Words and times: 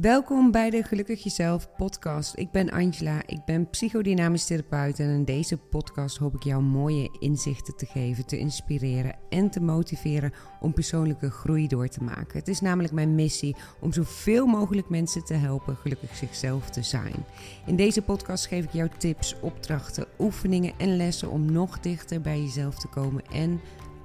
Welkom 0.00 0.50
bij 0.50 0.70
de 0.70 0.82
Gelukkig 0.82 1.22
Jezelf 1.22 1.74
podcast. 1.76 2.36
Ik 2.36 2.50
ben 2.50 2.70
Angela, 2.70 3.22
ik 3.26 3.44
ben 3.44 3.70
psychodynamisch 3.70 4.46
therapeut 4.46 4.98
en 4.98 5.08
in 5.08 5.24
deze 5.24 5.56
podcast 5.56 6.16
hoop 6.16 6.34
ik 6.34 6.42
jou 6.42 6.62
mooie 6.62 7.16
inzichten 7.18 7.76
te 7.76 7.86
geven, 7.86 8.26
te 8.26 8.38
inspireren 8.38 9.14
en 9.28 9.50
te 9.50 9.60
motiveren 9.60 10.32
om 10.60 10.72
persoonlijke 10.72 11.30
groei 11.30 11.66
door 11.66 11.88
te 11.88 12.02
maken. 12.02 12.38
Het 12.38 12.48
is 12.48 12.60
namelijk 12.60 12.92
mijn 12.92 13.14
missie 13.14 13.56
om 13.80 13.92
zoveel 13.92 14.46
mogelijk 14.46 14.88
mensen 14.88 15.24
te 15.24 15.34
helpen 15.34 15.76
gelukkig 15.76 16.16
zichzelf 16.16 16.70
te 16.70 16.82
zijn. 16.82 17.24
In 17.66 17.76
deze 17.76 18.02
podcast 18.02 18.46
geef 18.46 18.64
ik 18.64 18.72
jou 18.72 18.88
tips, 18.98 19.36
opdrachten, 19.40 20.06
oefeningen 20.18 20.72
en 20.78 20.96
lessen 20.96 21.30
om 21.30 21.52
nog 21.52 21.80
dichter 21.80 22.20
bij 22.20 22.40
jezelf 22.40 22.78
te 22.78 22.88
komen 22.88 23.22
en 23.32 23.60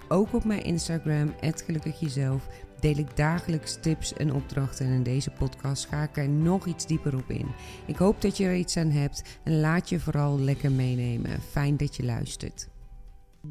ook 0.08 0.34
op 0.34 0.44
mijn 0.44 0.64
Instagram, 0.64 1.34
Gelukkig 1.40 2.00
Jezelf 2.00 2.48
deel 2.86 2.98
ik 2.98 3.18
dagelijks 3.18 3.78
tips 3.82 4.14
en 4.14 4.34
opdrachten 4.34 4.86
en 4.86 4.92
in 4.92 5.04
deze 5.04 5.32
podcast 5.32 5.86
ga 5.86 6.04
ik 6.04 6.18
er 6.18 6.30
nog 6.30 6.66
iets 6.66 6.86
dieper 6.86 7.16
op 7.16 7.30
in. 7.30 7.48
Ik 7.88 7.96
hoop 7.96 8.22
dat 8.22 8.38
je 8.38 8.46
er 8.46 8.56
iets 8.56 8.78
aan 8.78 8.90
hebt 8.90 9.40
en 9.44 9.60
laat 9.60 9.90
je 9.90 10.00
vooral 10.00 10.40
lekker 10.40 10.72
meenemen. 10.72 11.42
Fijn 11.42 11.78
dat 11.78 11.96
je 11.96 12.04
luistert. 12.04 12.70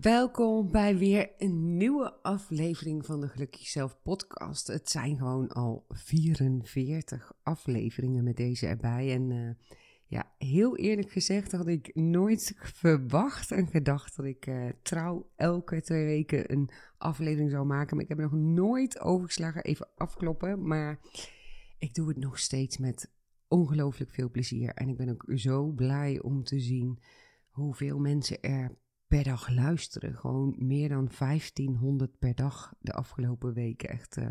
Welkom 0.01 0.71
bij 0.71 0.97
weer 0.97 1.31
een 1.39 1.77
nieuwe 1.77 2.13
aflevering 2.23 3.07
van 3.07 3.21
de 3.21 3.29
Gelukkig 3.29 3.67
Zelf 3.67 3.97
podcast. 4.03 4.67
Het 4.67 4.91
zijn 4.91 5.17
gewoon 5.17 5.49
al 5.49 5.85
44 5.89 7.33
afleveringen 7.43 8.25
met 8.25 8.37
deze 8.37 8.67
erbij 8.67 9.13
en... 9.13 9.31
Uh, 9.31 9.51
ja, 10.07 10.33
heel 10.39 10.77
eerlijk 10.77 11.11
gezegd 11.11 11.53
had 11.53 11.67
ik 11.67 11.95
nooit 11.95 12.55
verwacht 12.57 13.51
en 13.51 13.67
gedacht 13.67 14.17
dat 14.17 14.27
ik 14.27 14.47
uh, 14.47 14.69
trouw 14.83 15.31
elke 15.37 15.83
twee 15.83 16.05
weken 16.05 16.53
een 16.53 16.71
aflevering 16.99 17.51
zou 17.51 17.67
maken. 17.67 17.97
Maar 17.97 18.05
ik 18.05 18.11
heb 18.11 18.19
nog 18.19 18.33
nooit 18.33 19.01
overgeslagen. 19.01 19.63
Even 19.63 19.89
afkloppen. 19.97 20.67
Maar 20.67 20.99
ik 21.79 21.95
doe 21.95 22.09
het 22.09 22.17
nog 22.17 22.39
steeds 22.39 22.79
met 22.79 23.13
ongelooflijk 23.49 24.11
veel 24.11 24.31
plezier. 24.31 24.75
En 24.75 24.89
ik 24.89 24.97
ben 24.97 25.09
ook 25.09 25.25
zo 25.35 25.67
blij 25.67 26.21
om 26.23 26.45
te 26.45 26.61
zien 26.61 26.99
hoeveel 27.51 27.99
mensen 27.99 28.41
er 28.41 28.79
per 29.07 29.25
dag 29.25 29.49
luisteren. 29.49 30.15
Gewoon 30.15 30.55
meer 30.59 30.89
dan 30.89 31.11
1500 31.19 32.19
per 32.19 32.35
dag 32.35 32.75
de 32.81 32.93
afgelopen 32.93 33.55
weken. 33.55 33.89
Echt. 33.89 34.17
Uh, 34.17 34.29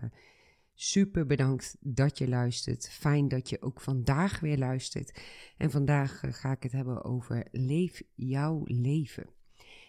Super 0.76 1.26
bedankt 1.26 1.78
dat 1.80 2.18
je 2.18 2.28
luistert. 2.28 2.90
Fijn 2.90 3.28
dat 3.28 3.50
je 3.50 3.62
ook 3.62 3.82
vandaag 3.82 4.40
weer 4.40 4.58
luistert. 4.58 5.22
En 5.58 5.72
vandaag 5.72 6.24
eh, 6.24 6.34
ga 6.34 6.52
ik 6.52 6.64
het 6.64 6.72
hebben 6.72 7.04
over 7.04 7.48
leef 7.52 8.02
jouw 8.16 8.62
leven. 8.66 9.26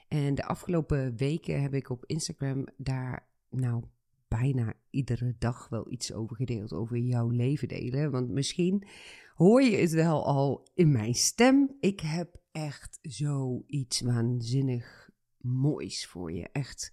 En 0.08 0.34
de 0.34 0.44
afgelopen 0.44 1.16
weken 1.16 1.62
heb 1.62 1.74
ik 1.74 1.90
op 1.90 2.04
Instagram 2.06 2.66
daar 2.76 3.28
nou 3.50 3.84
bijna 4.28 4.74
iedere 4.90 5.34
dag 5.38 5.68
wel 5.68 5.92
iets 5.92 6.12
over 6.12 6.36
gedeeld. 6.36 6.72
Over 6.72 6.96
jouw 6.96 7.28
leven 7.28 7.68
delen. 7.68 8.10
Want 8.10 8.30
misschien 8.30 8.86
hoor 9.34 9.62
je 9.62 9.76
het 9.76 9.92
wel 9.92 10.26
al 10.26 10.66
in 10.74 10.92
mijn 10.92 11.14
stem. 11.14 11.76
Ik 11.80 12.00
heb 12.00 12.36
echt 12.52 12.98
zoiets 13.02 14.00
waanzinnig 14.00 15.10
moois 15.40 16.06
voor 16.06 16.32
je. 16.32 16.48
Echt 16.52 16.92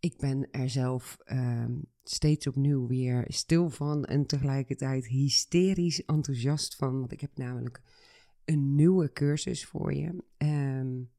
ik 0.00 0.16
ben 0.16 0.50
er 0.50 0.70
zelf 0.70 1.18
uh, 1.24 1.64
steeds 2.10 2.46
opnieuw 2.46 2.86
weer 2.86 3.24
stil 3.28 3.70
van 3.70 4.04
en 4.04 4.26
tegelijkertijd 4.26 5.06
hysterisch 5.06 6.04
enthousiast 6.04 6.76
van. 6.76 6.98
Want 6.98 7.12
ik 7.12 7.20
heb 7.20 7.30
namelijk 7.34 7.80
een 8.44 8.74
nieuwe 8.74 9.12
cursus 9.12 9.64
voor 9.64 9.94
je. 9.94 10.24
Um, 10.38 11.10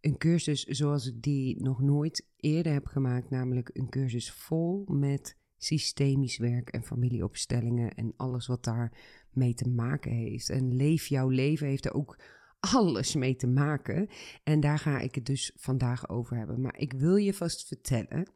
een 0.00 0.18
cursus 0.18 0.64
zoals 0.64 1.06
ik 1.06 1.22
die 1.22 1.62
nog 1.62 1.80
nooit 1.80 2.26
eerder 2.36 2.72
heb 2.72 2.86
gemaakt, 2.86 3.30
namelijk 3.30 3.70
een 3.72 3.88
cursus 3.88 4.32
vol 4.32 4.84
met 4.88 5.36
systemisch 5.56 6.38
werk 6.38 6.68
en 6.68 6.84
familieopstellingen 6.84 7.94
en 7.94 8.12
alles 8.16 8.46
wat 8.46 8.64
daar 8.64 8.92
mee 9.30 9.54
te 9.54 9.68
maken 9.68 10.12
heeft. 10.12 10.48
En 10.48 10.76
leef 10.76 11.06
jouw 11.06 11.28
leven 11.28 11.66
heeft 11.66 11.84
er 11.84 11.94
ook 11.94 12.18
alles 12.60 13.14
mee 13.14 13.36
te 13.36 13.46
maken. 13.46 14.08
En 14.44 14.60
daar 14.60 14.78
ga 14.78 14.98
ik 14.98 15.14
het 15.14 15.26
dus 15.26 15.52
vandaag 15.56 16.08
over 16.08 16.36
hebben. 16.36 16.60
Maar 16.60 16.78
ik 16.78 16.92
wil 16.92 17.16
je 17.16 17.34
vast 17.34 17.66
vertellen. 17.66 18.28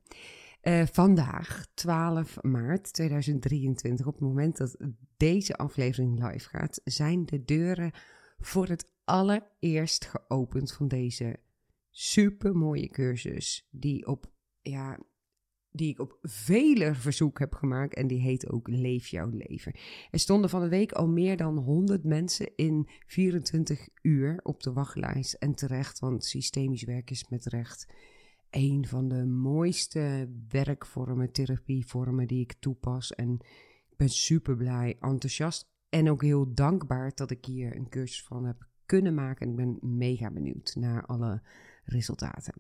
Uh, 0.63 0.87
vandaag, 0.87 1.67
12 1.75 2.43
maart 2.43 2.93
2023, 2.93 4.07
op 4.07 4.13
het 4.13 4.23
moment 4.23 4.57
dat 4.57 4.77
deze 5.17 5.57
aflevering 5.57 6.29
live 6.29 6.49
gaat, 6.49 6.81
zijn 6.85 7.27
de 7.27 7.45
deuren 7.45 7.93
voor 8.39 8.69
het 8.69 8.91
allereerst 9.05 10.05
geopend 10.05 10.73
van 10.73 10.89
deze 10.89 11.37
super 11.91 12.57
mooie 12.57 12.89
cursus. 12.89 13.69
Die 13.71 14.07
op 14.07 14.33
ja, 14.63 14.99
die 15.71 15.89
ik 15.89 15.99
op 15.99 16.19
vele 16.23 16.95
verzoek 16.95 17.39
heb 17.39 17.55
gemaakt. 17.55 17.95
En 17.95 18.07
die 18.07 18.21
heet 18.21 18.51
ook 18.51 18.69
Leef 18.69 19.07
jouw 19.07 19.31
leven. 19.31 19.75
Er 20.11 20.19
stonden 20.19 20.51
van 20.51 20.61
de 20.61 20.69
week 20.69 20.93
al 20.93 21.09
meer 21.09 21.37
dan 21.37 21.57
100 21.57 22.05
mensen 22.05 22.57
in 22.57 22.89
24 23.07 23.89
uur 24.03 24.41
op 24.43 24.63
de 24.63 24.73
wachtlijst. 24.73 25.33
En 25.33 25.55
terecht, 25.55 25.99
want 25.99 26.25
systemisch 26.25 26.85
werk 26.85 27.11
is 27.11 27.29
met 27.29 27.47
recht 27.47 27.87
een 28.53 28.87
van 28.87 29.09
de 29.09 29.27
mooiste 29.27 30.29
werkvormen, 30.49 31.33
therapievormen 31.33 32.27
die 32.27 32.41
ik 32.41 32.53
toepas. 32.53 33.13
En 33.15 33.39
ik 33.91 33.97
ben 33.97 34.09
super 34.09 34.57
blij, 34.57 34.97
enthousiast 35.01 35.71
en 35.89 36.11
ook 36.11 36.23
heel 36.23 36.55
dankbaar 36.55 37.13
dat 37.15 37.31
ik 37.31 37.45
hier 37.45 37.77
een 37.77 37.89
cursus 37.89 38.23
van 38.23 38.45
heb 38.45 38.67
kunnen 38.87 39.15
maken. 39.15 39.47
En 39.47 39.51
ik 39.51 39.57
ben 39.57 39.79
mega 39.97 40.31
benieuwd 40.31 40.75
naar 40.79 41.07
alle 41.07 41.43
resultaten. 41.85 42.55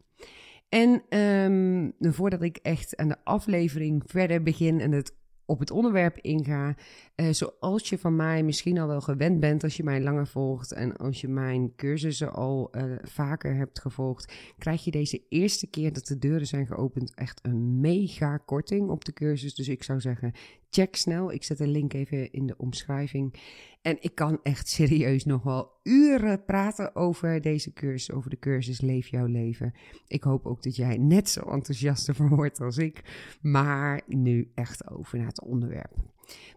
En 0.68 1.18
um, 1.18 1.94
voordat 1.98 2.42
ik 2.42 2.56
echt 2.56 2.96
aan 2.96 3.08
de 3.08 3.24
aflevering 3.24 4.02
verder 4.06 4.42
begin 4.42 4.80
en 4.80 4.92
het 4.92 5.16
op 5.52 5.58
het 5.58 5.70
onderwerp 5.70 6.18
inga. 6.18 6.74
Uh, 7.16 7.26
zoals 7.30 7.88
je 7.88 7.98
van 7.98 8.16
mij 8.16 8.42
misschien 8.42 8.78
al 8.78 8.86
wel 8.86 9.00
gewend 9.00 9.40
bent 9.40 9.62
als 9.62 9.76
je 9.76 9.84
mij 9.84 10.00
langer 10.00 10.26
volgt 10.26 10.72
en 10.72 10.96
als 10.96 11.20
je 11.20 11.28
mijn 11.28 11.74
cursussen 11.76 12.32
al 12.32 12.70
uh, 12.76 12.82
vaker 13.02 13.54
hebt 13.54 13.80
gevolgd, 13.80 14.32
krijg 14.58 14.84
je 14.84 14.90
deze 14.90 15.22
eerste 15.28 15.66
keer 15.66 15.92
dat 15.92 16.06
de 16.06 16.18
deuren 16.18 16.46
zijn 16.46 16.66
geopend 16.66 17.14
echt 17.14 17.40
een 17.42 17.80
mega 17.80 18.36
korting 18.36 18.90
op 18.90 19.04
de 19.04 19.12
cursus. 19.12 19.54
Dus 19.54 19.68
ik 19.68 19.82
zou 19.82 20.00
zeggen, 20.00 20.32
check 20.70 20.96
snel. 20.96 21.32
Ik 21.32 21.44
zet 21.44 21.60
een 21.60 21.70
link 21.70 21.92
even 21.92 22.32
in 22.32 22.46
de 22.46 22.56
omschrijving. 22.56 23.34
En 23.82 23.96
ik 24.00 24.14
kan 24.14 24.40
echt 24.42 24.68
serieus 24.68 25.24
nog 25.24 25.42
wel 25.42 25.70
uren 25.82 26.44
praten 26.44 26.96
over 26.96 27.40
deze 27.40 27.72
cursus, 27.72 28.14
over 28.14 28.30
de 28.30 28.38
cursus 28.38 28.80
Leef 28.80 29.08
jouw 29.08 29.26
leven. 29.26 29.74
Ik 30.06 30.22
hoop 30.22 30.46
ook 30.46 30.62
dat 30.62 30.76
jij 30.76 30.96
net 30.96 31.28
zo 31.28 31.40
enthousiast 31.40 32.08
ervan 32.08 32.28
wordt 32.28 32.60
als 32.60 32.76
ik. 32.76 33.02
Maar 33.40 34.02
nu 34.06 34.50
echt 34.54 34.90
over 34.90 35.18
naar 35.18 35.26
het 35.26 35.42
onderwerp. 35.42 35.94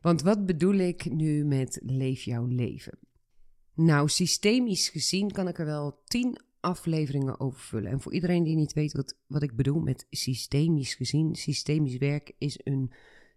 Want 0.02 0.22
wat 0.22 0.46
bedoel 0.46 0.74
ik 0.75 1.12
nu 1.12 1.46
met 1.46 1.80
Leef 1.84 2.24
jouw 2.24 2.46
leven? 2.46 2.97
Nou, 3.74 4.09
systemisch 4.09 4.90
gezien 4.90 5.31
kan 5.31 5.47
ik 5.47 5.59
er 5.59 5.66
wel 5.66 6.02
tien 6.03 6.38
afleveringen 6.59 7.40
over 7.40 7.59
vullen. 7.59 7.92
En 7.92 8.02
voor 8.02 8.13
iedereen 8.13 8.44
die 8.44 8.56
niet 8.56 8.74
weet 8.74 8.94
wat, 8.94 9.18
wat 9.28 9.44
ik 9.44 9.56
bedoel 9.56 9.80
met 9.80 10.07
systemisch 10.09 10.96
gezien, 10.96 11.36
systemisch 11.36 11.97
werk 11.97 12.31
is 12.38 12.59
een 12.63 12.92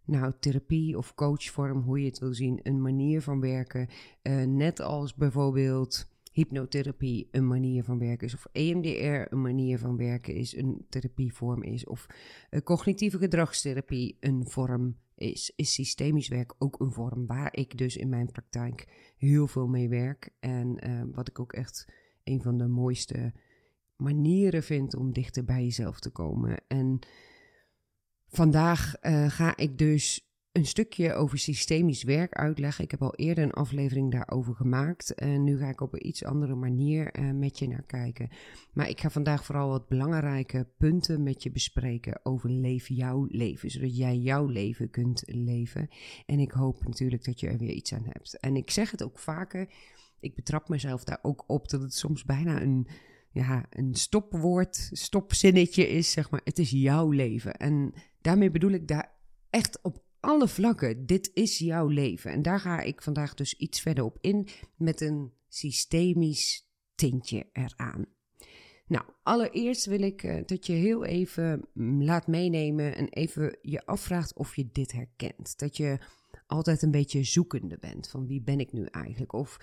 nou, 0.08 0.32
therapie 0.40 0.96
of 0.96 1.14
coachvorm, 1.14 1.80
hoe 1.80 2.00
je 2.00 2.06
het 2.06 2.18
wil 2.18 2.34
zien, 2.34 2.60
een 2.62 2.82
manier 2.82 3.22
van 3.22 3.40
werken. 3.40 3.88
Uh, 4.22 4.42
net 4.42 4.80
als 4.80 5.14
bijvoorbeeld 5.14 6.10
hypnotherapie 6.32 7.28
een 7.30 7.46
manier 7.46 7.84
van 7.84 7.98
werken 7.98 8.26
is, 8.26 8.34
of 8.34 8.46
EMDR 8.52 9.32
een 9.32 9.40
manier 9.40 9.78
van 9.78 9.96
werken 9.96 10.34
is, 10.34 10.56
een 10.56 10.86
therapievorm 10.88 11.62
is, 11.62 11.86
of 11.86 12.06
uh, 12.50 12.60
cognitieve 12.60 13.18
gedragstherapie 13.18 14.16
een 14.20 14.48
vorm 14.48 14.96
is, 15.14 15.52
is 15.56 15.72
systemisch 15.72 16.28
werk 16.28 16.54
ook 16.58 16.80
een 16.80 16.92
vorm 16.92 17.26
waar 17.26 17.56
ik 17.56 17.78
dus 17.78 17.96
in 17.96 18.08
mijn 18.08 18.26
praktijk 18.26 19.12
heel 19.16 19.46
veel 19.46 19.66
mee 19.66 19.88
werk. 19.88 20.30
En 20.40 20.88
uh, 20.88 21.02
wat 21.12 21.28
ik 21.28 21.38
ook 21.38 21.52
echt 21.52 21.92
een 22.24 22.42
van 22.42 22.58
de 22.58 22.68
mooiste 22.68 23.32
manieren 23.96 24.62
vind 24.62 24.94
om 24.94 25.12
dichter 25.12 25.44
bij 25.44 25.62
jezelf 25.62 26.00
te 26.00 26.10
komen. 26.10 26.60
En 26.68 26.98
Vandaag 28.28 28.94
uh, 29.02 29.30
ga 29.30 29.56
ik 29.56 29.78
dus 29.78 30.28
een 30.52 30.66
stukje 30.66 31.14
over 31.14 31.38
systemisch 31.38 32.02
werk 32.02 32.32
uitleggen. 32.32 32.84
Ik 32.84 32.90
heb 32.90 33.02
al 33.02 33.14
eerder 33.14 33.44
een 33.44 33.52
aflevering 33.52 34.12
daarover 34.12 34.54
gemaakt. 34.54 35.14
En 35.14 35.44
nu 35.44 35.58
ga 35.58 35.68
ik 35.68 35.80
op 35.80 35.92
een 35.92 36.06
iets 36.06 36.24
andere 36.24 36.54
manier 36.54 37.18
uh, 37.18 37.30
met 37.32 37.58
je 37.58 37.68
naar 37.68 37.82
kijken. 37.82 38.28
Maar 38.72 38.88
ik 38.88 39.00
ga 39.00 39.10
vandaag 39.10 39.44
vooral 39.44 39.68
wat 39.68 39.88
belangrijke 39.88 40.68
punten 40.78 41.22
met 41.22 41.42
je 41.42 41.50
bespreken 41.50 42.20
over 42.22 42.50
leef 42.50 42.88
jouw 42.88 43.26
leven. 43.28 43.70
Zodat 43.70 43.96
jij 43.96 44.16
jouw 44.16 44.46
leven 44.46 44.90
kunt 44.90 45.22
leven. 45.26 45.88
En 46.26 46.38
ik 46.38 46.50
hoop 46.50 46.84
natuurlijk 46.84 47.24
dat 47.24 47.40
je 47.40 47.48
er 47.48 47.58
weer 47.58 47.72
iets 47.72 47.94
aan 47.94 48.04
hebt. 48.04 48.38
En 48.40 48.56
ik 48.56 48.70
zeg 48.70 48.90
het 48.90 49.02
ook 49.02 49.18
vaker. 49.18 49.68
Ik 50.20 50.34
betrap 50.34 50.68
mezelf 50.68 51.04
daar 51.04 51.18
ook 51.22 51.44
op 51.46 51.68
dat 51.68 51.80
het 51.80 51.94
soms 51.94 52.24
bijna 52.24 52.62
een 52.62 52.88
ja, 53.30 53.66
een 53.70 53.94
stopwoord, 53.94 54.88
stopzinnetje 54.92 55.88
is, 55.88 56.10
zeg 56.10 56.30
maar. 56.30 56.40
Het 56.44 56.58
is 56.58 56.70
jouw 56.70 57.10
leven. 57.10 57.54
En 57.54 57.92
daarmee 58.20 58.50
bedoel 58.50 58.70
ik 58.70 58.88
daar 58.88 59.12
echt 59.50 59.78
op 59.82 60.02
alle 60.20 60.48
vlakken. 60.48 61.06
Dit 61.06 61.30
is 61.34 61.58
jouw 61.58 61.86
leven. 61.86 62.30
En 62.30 62.42
daar 62.42 62.60
ga 62.60 62.80
ik 62.80 63.02
vandaag 63.02 63.34
dus 63.34 63.54
iets 63.54 63.80
verder 63.80 64.04
op 64.04 64.18
in 64.20 64.48
met 64.76 65.00
een 65.00 65.32
systemisch 65.48 66.68
tintje 66.94 67.46
eraan. 67.52 68.06
Nou, 68.86 69.04
allereerst 69.22 69.86
wil 69.86 70.00
ik 70.00 70.22
uh, 70.22 70.40
dat 70.46 70.66
je 70.66 70.72
heel 70.72 71.04
even 71.04 71.68
mm, 71.72 72.02
laat 72.02 72.26
meenemen 72.26 72.96
en 72.96 73.08
even 73.08 73.58
je 73.62 73.86
afvraagt 73.86 74.34
of 74.34 74.56
je 74.56 74.68
dit 74.72 74.92
herkent. 74.92 75.58
Dat 75.58 75.76
je 75.76 75.98
altijd 76.46 76.82
een 76.82 76.90
beetje 76.90 77.24
zoekende 77.24 77.78
bent 77.80 78.08
van 78.08 78.26
wie 78.26 78.42
ben 78.42 78.60
ik 78.60 78.72
nu 78.72 78.84
eigenlijk? 78.84 79.32
Of 79.32 79.58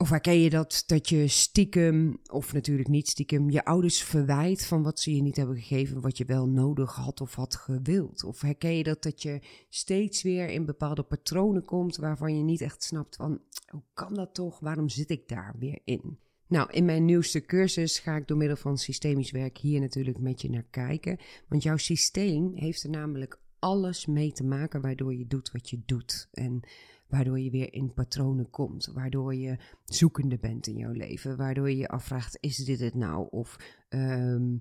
of 0.00 0.08
herken 0.08 0.40
je 0.40 0.50
dat, 0.50 0.82
dat 0.86 1.08
je 1.08 1.28
stiekem, 1.28 2.18
of 2.30 2.52
natuurlijk 2.52 2.88
niet 2.88 3.08
stiekem, 3.08 3.50
je 3.50 3.64
ouders 3.64 4.02
verwijt 4.02 4.66
van 4.66 4.82
wat 4.82 5.00
ze 5.00 5.14
je 5.14 5.22
niet 5.22 5.36
hebben 5.36 5.56
gegeven, 5.56 6.00
wat 6.00 6.18
je 6.18 6.24
wel 6.24 6.48
nodig 6.48 6.94
had 6.94 7.20
of 7.20 7.34
had 7.34 7.54
gewild? 7.54 8.24
Of 8.24 8.40
herken 8.40 8.76
je 8.76 8.82
dat, 8.82 9.02
dat 9.02 9.22
je 9.22 9.40
steeds 9.68 10.22
weer 10.22 10.48
in 10.48 10.64
bepaalde 10.64 11.02
patronen 11.02 11.64
komt 11.64 11.96
waarvan 11.96 12.36
je 12.36 12.42
niet 12.42 12.60
echt 12.60 12.82
snapt 12.82 13.16
van, 13.16 13.40
hoe 13.70 13.82
kan 13.94 14.14
dat 14.14 14.34
toch? 14.34 14.60
Waarom 14.60 14.88
zit 14.88 15.10
ik 15.10 15.28
daar 15.28 15.54
weer 15.58 15.80
in? 15.84 16.18
Nou, 16.46 16.70
in 16.70 16.84
mijn 16.84 17.04
nieuwste 17.04 17.40
cursus 17.40 17.98
ga 17.98 18.16
ik 18.16 18.26
door 18.26 18.36
middel 18.36 18.56
van 18.56 18.78
systemisch 18.78 19.30
werk 19.30 19.58
hier 19.58 19.80
natuurlijk 19.80 20.18
met 20.18 20.42
je 20.42 20.50
naar 20.50 20.66
kijken. 20.70 21.18
Want 21.48 21.62
jouw 21.62 21.76
systeem 21.76 22.52
heeft 22.54 22.82
er 22.82 22.90
namelijk 22.90 23.40
alles 23.58 24.06
mee 24.06 24.32
te 24.32 24.44
maken 24.44 24.80
waardoor 24.80 25.14
je 25.14 25.26
doet 25.26 25.50
wat 25.50 25.70
je 25.70 25.82
doet. 25.86 26.28
En 26.32 26.60
waardoor 27.08 27.40
je 27.40 27.50
weer 27.50 27.72
in 27.72 27.92
patronen 27.92 28.50
komt, 28.50 28.90
waardoor 28.94 29.34
je 29.34 29.56
zoekende 29.84 30.38
bent 30.38 30.66
in 30.66 30.76
jouw 30.76 30.92
leven, 30.92 31.36
waardoor 31.36 31.70
je 31.70 31.76
je 31.76 31.88
afvraagt: 31.88 32.38
is 32.40 32.56
dit 32.56 32.80
het 32.80 32.94
nou? 32.94 33.28
Of 33.30 33.56
ehm, 33.88 34.56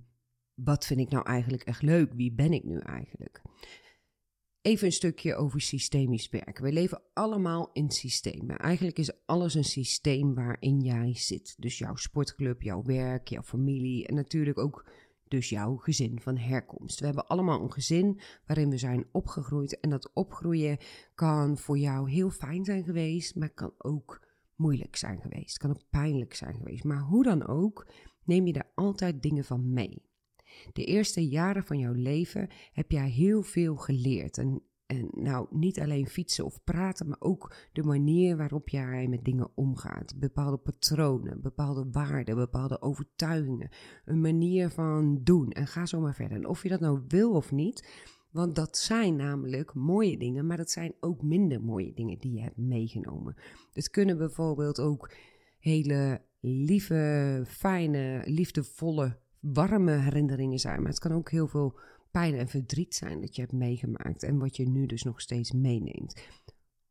wat 0.54 0.86
vind 0.86 1.00
ik 1.00 1.10
nou 1.10 1.26
eigenlijk 1.26 1.64
echt 1.64 1.82
leuk? 1.82 2.14
Wie 2.14 2.34
ben 2.34 2.54
ik 2.54 2.64
nu 2.64 2.80
eigenlijk? 2.80 3.42
Even 4.62 4.86
een 4.86 4.94
stukje 4.94 5.36
over 5.36 5.62
systemisch 5.62 6.30
werken. 6.30 6.64
We 6.64 6.72
leven 6.72 7.02
allemaal 7.14 7.70
in 7.74 7.90
systemen. 7.90 8.58
Eigenlijk 8.58 8.98
is 8.98 9.26
alles 9.26 9.54
een 9.54 9.64
systeem 9.64 10.34
waarin 10.34 10.80
jij 10.80 11.16
zit. 11.16 11.56
Dus 11.58 11.78
jouw 11.78 11.96
sportclub, 11.96 12.62
jouw 12.62 12.84
werk, 12.84 13.28
jouw 13.28 13.42
familie 13.42 14.08
en 14.08 14.16
natuurlijk 14.16 14.58
ook 14.58 14.90
dus 15.28 15.50
jouw 15.50 15.76
gezin 15.76 16.20
van 16.22 16.38
herkomst. 16.38 17.00
We 17.00 17.06
hebben 17.06 17.28
allemaal 17.28 17.62
een 17.62 17.72
gezin 17.72 18.20
waarin 18.46 18.70
we 18.70 18.78
zijn 18.78 19.06
opgegroeid. 19.12 19.80
En 19.80 19.90
dat 19.90 20.14
opgroeien 20.14 20.78
kan 21.16 21.58
voor 21.58 21.78
jou 21.78 22.10
heel 22.10 22.30
fijn 22.30 22.66
zijn 22.66 22.84
geweest, 22.84 23.36
maar 23.36 23.50
kan 23.50 23.74
ook 23.78 24.28
moeilijk 24.56 24.96
zijn 24.96 25.22
geweest. 25.22 25.58
Kan 25.58 25.70
ook 25.70 25.90
pijnlijk 25.90 26.34
zijn 26.34 26.56
geweest. 26.56 26.84
Maar 26.84 27.02
hoe 27.02 27.24
dan 27.24 27.48
ook, 27.48 27.88
neem 28.24 28.46
je 28.48 28.54
daar 28.54 28.72
altijd 28.76 29.22
dingen 29.22 29.44
van 29.44 29.74
mee. 29.74 30.06
De 30.74 30.84
eerste 30.84 31.28
jaren 31.28 31.64
van 31.64 31.80
jouw 31.80 31.94
leven 31.94 32.50
heb 32.72 32.92
jij 32.92 33.10
heel 33.10 33.42
veel 33.42 33.76
geleerd. 33.76 34.38
En 34.38 34.62
en 34.88 35.10
nou, 35.12 35.48
niet 35.50 35.80
alleen 35.80 36.08
fietsen 36.08 36.46
of 36.46 36.64
praten, 36.64 37.08
maar 37.08 37.20
ook 37.20 37.56
de 37.74 37.84
manier 37.84 38.38
waarop 38.38 38.70
jij 38.70 39.08
met 39.08 39.26
dingen 39.26 39.50
omgaat. 39.56 40.20
Bepaalde 40.20 40.58
patronen, 40.58 41.42
bepaalde 41.42 41.86
waarden, 41.92 42.36
bepaalde 42.36 42.82
overtuigingen. 42.82 43.70
Een 44.06 44.22
manier 44.22 44.70
van 44.70 45.24
doen 45.24 45.52
en 45.52 45.68
ga 45.68 45.86
zo 45.86 46.00
maar 46.00 46.16
verder. 46.16 46.38
En 46.38 46.48
of 46.48 46.64
je 46.64 46.70
dat 46.70 46.80
nou 46.80 47.02
wil 47.08 47.32
of 47.32 47.52
niet, 47.52 47.88
want 48.32 48.56
dat 48.56 48.78
zijn 48.78 49.16
namelijk 49.16 49.74
mooie 49.74 50.18
dingen, 50.18 50.48
maar 50.48 50.58
dat 50.58 50.72
zijn 50.72 50.94
ook 51.00 51.22
minder 51.22 51.64
mooie 51.64 51.94
dingen 51.94 52.20
die 52.20 52.34
je 52.34 52.42
hebt 52.42 52.58
meegenomen. 52.58 53.36
Het 53.74 53.90
kunnen 53.90 54.18
bijvoorbeeld 54.18 54.80
ook 54.80 55.12
hele 55.60 56.22
lieve, 56.40 57.44
fijne, 57.48 58.22
liefdevolle, 58.26 59.18
warme 59.40 59.92
herinneringen 59.92 60.60
zijn. 60.60 60.82
Maar 60.82 60.90
het 60.92 61.00
kan 61.00 61.12
ook 61.12 61.32
heel 61.32 61.48
veel 61.48 61.80
pijn 62.18 62.36
en 62.36 62.48
verdriet 62.48 62.96
zijn 62.96 63.22
dat 63.22 63.36
je 63.36 63.42
hebt 63.42 63.54
meegemaakt 63.54 64.24
en 64.24 64.38
wat 64.38 64.56
je 64.56 64.70
nu 64.70 64.86
dus 64.86 65.04
nog 65.04 65.22
steeds 65.22 65.52
meeneemt. 65.52 66.22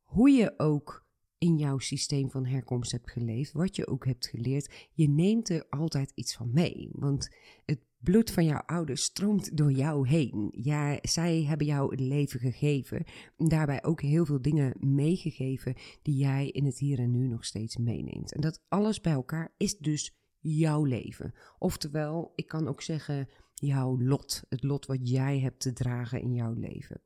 Hoe 0.03 0.31
je 0.31 0.55
ook 0.57 1.07
in 1.39 1.57
jouw 1.57 1.79
systeem 1.79 2.31
van 2.31 2.47
herkomst 2.47 2.93
hebt 2.93 3.11
geleefd, 3.11 3.53
wat 3.53 3.77
je 3.77 3.87
ook 3.87 4.05
hebt 4.05 4.27
geleerd, 4.27 4.89
je 4.93 5.09
neemt 5.09 5.49
er 5.49 5.67
altijd 5.69 6.13
iets 6.15 6.37
van 6.37 6.51
mee. 6.53 6.89
Want 6.93 7.29
het 7.65 7.81
bloed 7.99 8.31
van 8.31 8.45
jouw 8.45 8.63
ouders 8.67 9.03
stroomt 9.03 9.57
door 9.57 9.73
jou 9.73 10.09
heen. 10.09 10.49
Ja, 10.57 10.99
zij 11.03 11.43
hebben 11.43 11.67
jou 11.67 11.91
het 11.91 12.01
leven 12.01 12.41
gegeven 12.41 13.05
en 13.37 13.49
daarbij 13.49 13.85
ook 13.85 14.03
heel 14.03 14.25
veel 14.25 14.43
dingen 14.43 14.77
meegegeven 14.79 15.75
die 16.03 16.17
jij 16.17 16.49
in 16.49 16.65
het 16.65 16.79
hier 16.79 16.99
en 16.99 17.11
nu 17.11 17.29
nog 17.29 17.45
steeds 17.45 17.77
meeneemt. 17.77 18.33
En 18.33 18.41
dat 18.41 18.63
alles 18.69 19.01
bij 19.01 19.13
elkaar 19.13 19.55
is 19.57 19.79
dus 19.79 20.15
jouw 20.39 20.85
leven. 20.85 21.35
Oftewel, 21.59 22.33
ik 22.35 22.49
kan 22.49 22.69
ook 22.69 22.83
zeggen 22.83 23.29
jouw 23.61 24.01
lot, 24.01 24.43
het 24.49 24.63
lot 24.63 24.87
wat 24.87 25.09
jij 25.09 25.41
hebt 25.41 25.61
te 25.61 25.73
dragen 25.73 26.21
in 26.21 26.35
jouw 26.35 26.53
leven. 26.53 27.03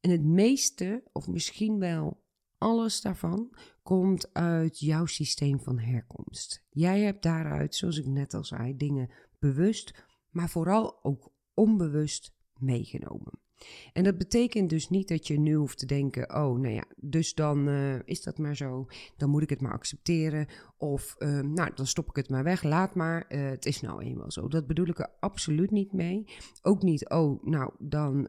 En 0.00 0.10
het 0.10 0.24
meeste, 0.24 1.02
of 1.12 1.28
misschien 1.28 1.78
wel 1.78 2.24
alles 2.58 3.00
daarvan, 3.00 3.54
komt 3.82 4.34
uit 4.34 4.78
jouw 4.78 5.06
systeem 5.06 5.60
van 5.60 5.78
herkomst. 5.78 6.64
Jij 6.70 7.00
hebt 7.00 7.22
daaruit, 7.22 7.74
zoals 7.74 7.98
ik 7.98 8.06
net 8.06 8.34
al 8.34 8.44
zei, 8.44 8.76
dingen 8.76 9.10
bewust, 9.38 10.04
maar 10.30 10.48
vooral 10.50 11.04
ook 11.04 11.32
onbewust 11.54 12.34
meegenomen. 12.58 13.44
En 13.92 14.04
dat 14.04 14.18
betekent 14.18 14.70
dus 14.70 14.88
niet 14.88 15.08
dat 15.08 15.26
je 15.26 15.38
nu 15.38 15.54
hoeft 15.54 15.78
te 15.78 15.86
denken: 15.86 16.34
oh, 16.34 16.58
nou 16.58 16.74
ja, 16.74 16.84
dus 16.96 17.34
dan 17.34 17.68
uh, 17.68 17.98
is 18.04 18.22
dat 18.22 18.38
maar 18.38 18.56
zo. 18.56 18.86
Dan 19.16 19.30
moet 19.30 19.42
ik 19.42 19.50
het 19.50 19.60
maar 19.60 19.72
accepteren. 19.72 20.46
Of, 20.76 21.16
uh, 21.18 21.40
nou, 21.40 21.70
dan 21.74 21.86
stop 21.86 22.08
ik 22.08 22.16
het 22.16 22.28
maar 22.28 22.44
weg. 22.44 22.62
Laat 22.62 22.94
maar. 22.94 23.24
Uh, 23.28 23.48
het 23.48 23.66
is 23.66 23.80
nou 23.80 24.02
eenmaal 24.02 24.30
zo. 24.30 24.48
Dat 24.48 24.66
bedoel 24.66 24.86
ik 24.86 24.98
er 24.98 25.10
absoluut 25.20 25.70
niet 25.70 25.92
mee. 25.92 26.24
Ook 26.62 26.82
niet, 26.82 27.08
oh, 27.08 27.44
nou, 27.44 27.72
dan 27.78 28.28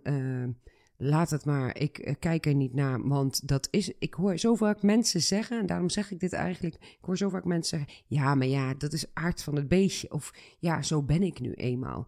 laat 0.97 1.29
het 1.29 1.45
maar. 1.45 1.77
Ik 1.77 2.15
kijk 2.19 2.45
er 2.45 2.55
niet 2.55 2.73
naar. 2.73 3.07
Want 3.07 3.47
dat 3.47 3.67
is. 3.71 3.93
Ik 3.99 4.13
hoor 4.13 4.37
zo 4.37 4.55
vaak 4.55 4.81
mensen 4.81 5.21
zeggen. 5.21 5.59
En 5.59 5.65
daarom 5.65 5.89
zeg 5.89 6.11
ik 6.11 6.19
dit 6.19 6.33
eigenlijk. 6.33 6.75
Ik 6.75 6.97
hoor 7.01 7.17
zo 7.17 7.29
vaak 7.29 7.45
mensen 7.45 7.77
zeggen: 7.77 8.03
ja, 8.07 8.35
maar 8.35 8.47
ja, 8.47 8.73
dat 8.73 8.93
is 8.93 9.13
aard 9.13 9.43
van 9.43 9.55
het 9.55 9.67
beestje. 9.67 10.11
Of 10.11 10.33
ja, 10.59 10.81
zo 10.81 11.03
ben 11.03 11.23
ik 11.23 11.39
nu 11.39 11.51
eenmaal 11.53 12.07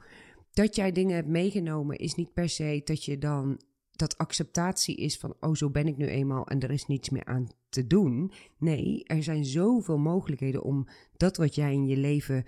dat 0.60 0.76
jij 0.76 0.92
dingen 0.92 1.16
hebt 1.16 1.28
meegenomen 1.28 1.98
is 1.98 2.16
niet 2.16 2.34
per 2.34 2.50
se 2.50 2.82
dat 2.84 3.06
je 3.06 3.18
dan 3.18 3.60
dat 3.92 4.18
acceptatie 4.18 4.96
is 4.96 5.18
van, 5.18 5.36
oh 5.40 5.54
zo 5.54 5.70
ben 5.70 5.88
ik 5.88 5.98
nu 5.98 6.08
eenmaal 6.08 6.48
en 6.48 6.60
er 6.60 6.72
is 6.72 6.86
niets 6.86 7.10
meer 7.10 7.26
aan 7.26 7.48
te 7.70 7.88
doen. 7.88 8.32
Nee, 8.58 9.04
er 9.04 9.24
zijn 9.24 9.46
zoveel 9.46 9.98
mogelijkheden 9.98 10.64
om 10.64 10.88
dat 11.18 11.38
wat 11.38 11.56
jij 11.56 11.74
in 11.74 11.86
je 11.86 11.98
leven 11.98 12.46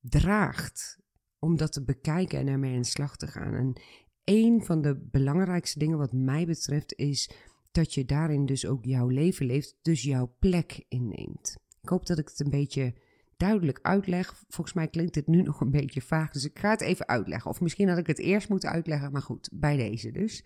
draagt, 0.00 0.98
om 1.38 1.56
dat 1.56 1.72
te 1.72 1.84
bekijken 1.84 2.38
en 2.38 2.46
ermee 2.46 2.74
aan 2.74 2.82
de 2.82 2.86
slag 2.86 3.16
te 3.16 3.26
gaan. 3.26 3.54
En 3.54 3.80
een 4.24 4.64
van 4.64 4.82
de 4.82 5.08
belangrijkste 5.10 5.78
dingen 5.78 5.98
wat 5.98 6.12
mij 6.12 6.46
betreft 6.46 6.94
is 6.94 7.30
dat 7.70 7.94
je 7.94 8.04
daarin 8.04 8.46
dus 8.46 8.66
ook 8.66 8.84
jouw 8.84 9.08
leven 9.08 9.46
leeft, 9.46 9.76
dus 9.82 10.02
jouw 10.02 10.34
plek 10.38 10.84
inneemt. 10.88 11.56
Ik 11.82 11.88
hoop 11.88 12.06
dat 12.06 12.18
ik 12.18 12.28
het 12.28 12.40
een 12.40 12.50
beetje 12.50 12.94
duidelijk 13.42 13.78
uitleg. 13.82 14.34
Volgens 14.48 14.76
mij 14.76 14.88
klinkt 14.88 15.14
het 15.14 15.26
nu 15.26 15.42
nog 15.42 15.60
een 15.60 15.70
beetje 15.70 16.00
vaag, 16.00 16.30
dus 16.30 16.44
ik 16.44 16.58
ga 16.58 16.70
het 16.70 16.80
even 16.80 17.08
uitleggen. 17.08 17.50
Of 17.50 17.60
misschien 17.60 17.88
had 17.88 17.98
ik 17.98 18.06
het 18.06 18.18
eerst 18.18 18.48
moeten 18.48 18.70
uitleggen, 18.70 19.12
maar 19.12 19.22
goed, 19.22 19.48
bij 19.52 19.76
deze 19.76 20.10
dus. 20.10 20.44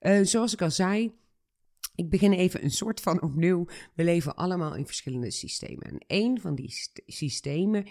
Uh, 0.00 0.20
zoals 0.22 0.52
ik 0.52 0.62
al 0.62 0.70
zei, 0.70 1.12
ik 1.94 2.10
begin 2.10 2.32
even 2.32 2.64
een 2.64 2.70
soort 2.70 3.00
van 3.00 3.22
opnieuw. 3.22 3.66
We 3.94 4.04
leven 4.04 4.36
allemaal 4.36 4.74
in 4.74 4.86
verschillende 4.86 5.30
systemen. 5.30 5.82
En 5.82 6.04
een 6.06 6.40
van 6.40 6.54
die 6.54 6.72
systemen 7.06 7.86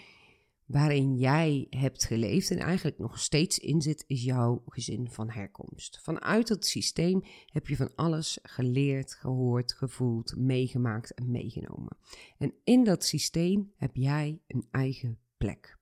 waarin 0.68 1.16
jij 1.16 1.66
hebt 1.70 2.04
geleefd 2.04 2.50
en 2.50 2.58
eigenlijk 2.58 2.98
nog 2.98 3.18
steeds 3.18 3.58
in 3.58 3.82
zit, 3.82 4.04
is 4.06 4.22
jouw 4.24 4.62
gezin 4.66 5.10
van 5.10 5.30
herkomst. 5.30 6.00
Vanuit 6.02 6.48
dat 6.48 6.66
systeem 6.66 7.22
heb 7.46 7.66
je 7.66 7.76
van 7.76 7.94
alles 7.94 8.38
geleerd, 8.42 9.14
gehoord, 9.14 9.72
gevoeld, 9.72 10.36
meegemaakt 10.36 11.14
en 11.14 11.30
meegenomen. 11.30 11.96
En 12.38 12.54
in 12.64 12.84
dat 12.84 13.04
systeem 13.04 13.72
heb 13.76 13.96
jij 13.96 14.40
een 14.46 14.66
eigen 14.70 15.18
plek. 15.36 15.78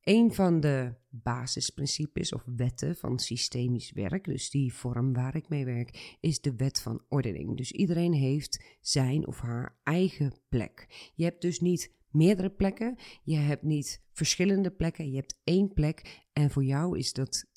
Een 0.00 0.34
van 0.34 0.60
de 0.60 0.94
basisprincipes 1.08 2.32
of 2.32 2.44
wetten 2.56 2.96
van 2.96 3.18
systemisch 3.18 3.92
werk, 3.92 4.24
dus 4.24 4.50
die 4.50 4.74
vorm 4.74 5.12
waar 5.12 5.36
ik 5.36 5.48
mee 5.48 5.64
werk, 5.64 6.16
is 6.20 6.40
de 6.40 6.56
wet 6.56 6.80
van 6.80 7.04
ordening. 7.08 7.56
Dus 7.56 7.72
iedereen 7.72 8.12
heeft 8.12 8.64
zijn 8.80 9.26
of 9.26 9.40
haar 9.40 9.78
eigen 9.82 10.32
plek. 10.48 11.10
Je 11.14 11.24
hebt 11.24 11.42
dus 11.42 11.60
niet 11.60 11.98
meerdere 12.10 12.50
plekken. 12.50 12.98
Je 13.22 13.36
hebt 13.36 13.62
niet 13.62 14.02
verschillende 14.12 14.70
plekken. 14.70 15.10
Je 15.10 15.16
hebt 15.16 15.40
één 15.44 15.72
plek. 15.72 16.26
En 16.32 16.50
voor 16.50 16.64
jou 16.64 16.98
is 16.98 17.12
dat 17.12 17.48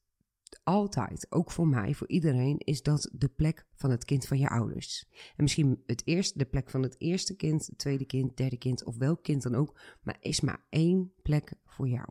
altijd, 0.64 1.28
ook 1.30 1.52
voor 1.52 1.68
mij, 1.68 1.94
voor 1.94 2.08
iedereen, 2.08 2.58
is 2.58 2.82
dat 2.82 3.10
de 3.14 3.28
plek 3.28 3.66
van 3.76 3.92
het 3.92 4.06
kind 4.06 4.28
van 4.28 4.40
je 4.40 4.50
ouders. 4.50 5.06
En 5.12 5.44
misschien 5.44 5.84
het 5.86 6.02
eerste, 6.06 6.38
de 6.38 6.46
plek 6.46 6.70
van 6.70 6.84
het 6.84 6.96
eerste 6.98 7.36
kind, 7.36 7.66
het 7.66 7.78
tweede 7.78 8.06
kind, 8.06 8.38
derde 8.38 8.58
kind 8.58 8.84
of 8.84 8.98
welk 8.98 9.24
kind 9.24 9.42
dan 9.44 9.56
ook. 9.56 9.80
Maar 10.02 10.18
is 10.20 10.42
maar 10.42 10.66
één 10.70 11.14
plek 11.22 11.54
voor 11.66 11.88
jou. 11.88 12.10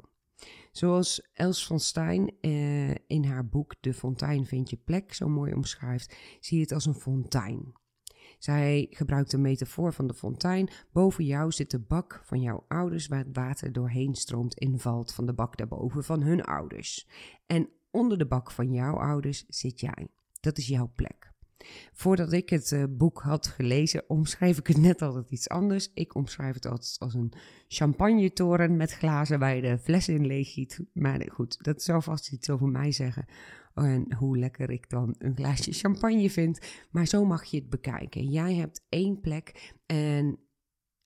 Zoals 0.72 1.30
Els 1.32 1.66
van 1.66 1.80
Stein 1.80 2.32
eh, 2.40 2.90
in 2.90 3.24
haar 3.24 3.48
boek 3.48 3.74
De 3.80 3.94
Fontein 3.94 4.46
vind 4.46 4.70
je 4.70 4.76
plek 4.76 5.14
zo 5.14 5.28
mooi 5.28 5.52
omschrijft, 5.52 6.16
zie 6.40 6.56
je 6.56 6.62
het 6.62 6.72
als 6.72 6.86
een 6.86 6.94
fontein. 6.94 7.72
Zij 8.42 8.86
gebruikt 8.90 9.32
een 9.32 9.40
metafoor 9.40 9.92
van 9.92 10.06
de 10.06 10.14
fontein. 10.14 10.68
Boven 10.92 11.24
jou 11.24 11.52
zit 11.52 11.70
de 11.70 11.78
bak 11.78 12.20
van 12.24 12.40
jouw 12.40 12.64
ouders 12.68 13.06
waar 13.06 13.18
het 13.18 13.36
water 13.36 13.72
doorheen 13.72 14.14
stroomt 14.14 14.58
en 14.58 14.78
valt 14.78 15.12
van 15.12 15.26
de 15.26 15.32
bak 15.32 15.56
daarboven 15.56 16.04
van 16.04 16.22
hun 16.22 16.44
ouders. 16.44 17.08
En 17.46 17.68
onder 17.90 18.18
de 18.18 18.26
bak 18.26 18.50
van 18.50 18.72
jouw 18.72 18.94
ouders 18.94 19.44
zit 19.48 19.80
jij. 19.80 20.08
Dat 20.40 20.58
is 20.58 20.66
jouw 20.66 20.92
plek. 20.94 21.32
Voordat 21.92 22.32
ik 22.32 22.50
het 22.50 22.70
uh, 22.70 22.84
boek 22.90 23.20
had 23.20 23.46
gelezen, 23.46 24.04
omschrijf 24.08 24.58
ik 24.58 24.66
het 24.66 24.76
net 24.76 25.02
altijd 25.02 25.30
iets 25.30 25.48
anders. 25.48 25.90
Ik 25.94 26.14
omschrijf 26.14 26.54
het 26.54 26.66
altijd 26.66 26.96
als 26.98 27.14
een 27.14 27.32
champagnetoren 27.68 28.76
met 28.76 28.92
glazen 28.92 29.38
waar 29.38 29.54
je 29.54 29.62
de 29.62 29.78
fles 29.78 30.08
in. 30.08 30.68
Maar 30.92 31.28
goed, 31.32 31.64
dat 31.64 31.82
zou 31.82 32.02
vast 32.02 32.32
iets 32.32 32.50
over 32.50 32.68
mij 32.68 32.92
zeggen 32.92 33.26
en 33.74 34.14
hoe 34.14 34.38
lekker 34.38 34.70
ik 34.70 34.90
dan 34.90 35.14
een 35.18 35.36
glaasje 35.36 35.72
champagne 35.72 36.30
vind. 36.30 36.58
Maar 36.90 37.06
zo 37.06 37.24
mag 37.24 37.44
je 37.44 37.56
het 37.56 37.70
bekijken. 37.70 38.30
Jij 38.30 38.54
hebt 38.54 38.84
één 38.88 39.20
plek 39.20 39.72
en 39.86 40.38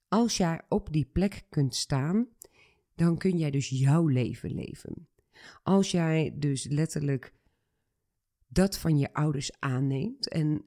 als 0.08 0.36
jij 0.36 0.62
op 0.68 0.92
die 0.92 1.06
plek 1.06 1.46
kunt 1.48 1.74
staan, 1.74 2.28
dan 2.94 3.18
kun 3.18 3.38
jij 3.38 3.50
dus 3.50 3.68
jouw 3.68 4.06
leven 4.06 4.54
leven. 4.54 5.08
Als 5.62 5.90
jij 5.90 6.34
dus 6.38 6.64
letterlijk 6.64 7.34
dat 8.46 8.78
van 8.78 8.98
je 8.98 9.12
ouders 9.12 9.60
aanneemt 9.60 10.28
en 10.28 10.64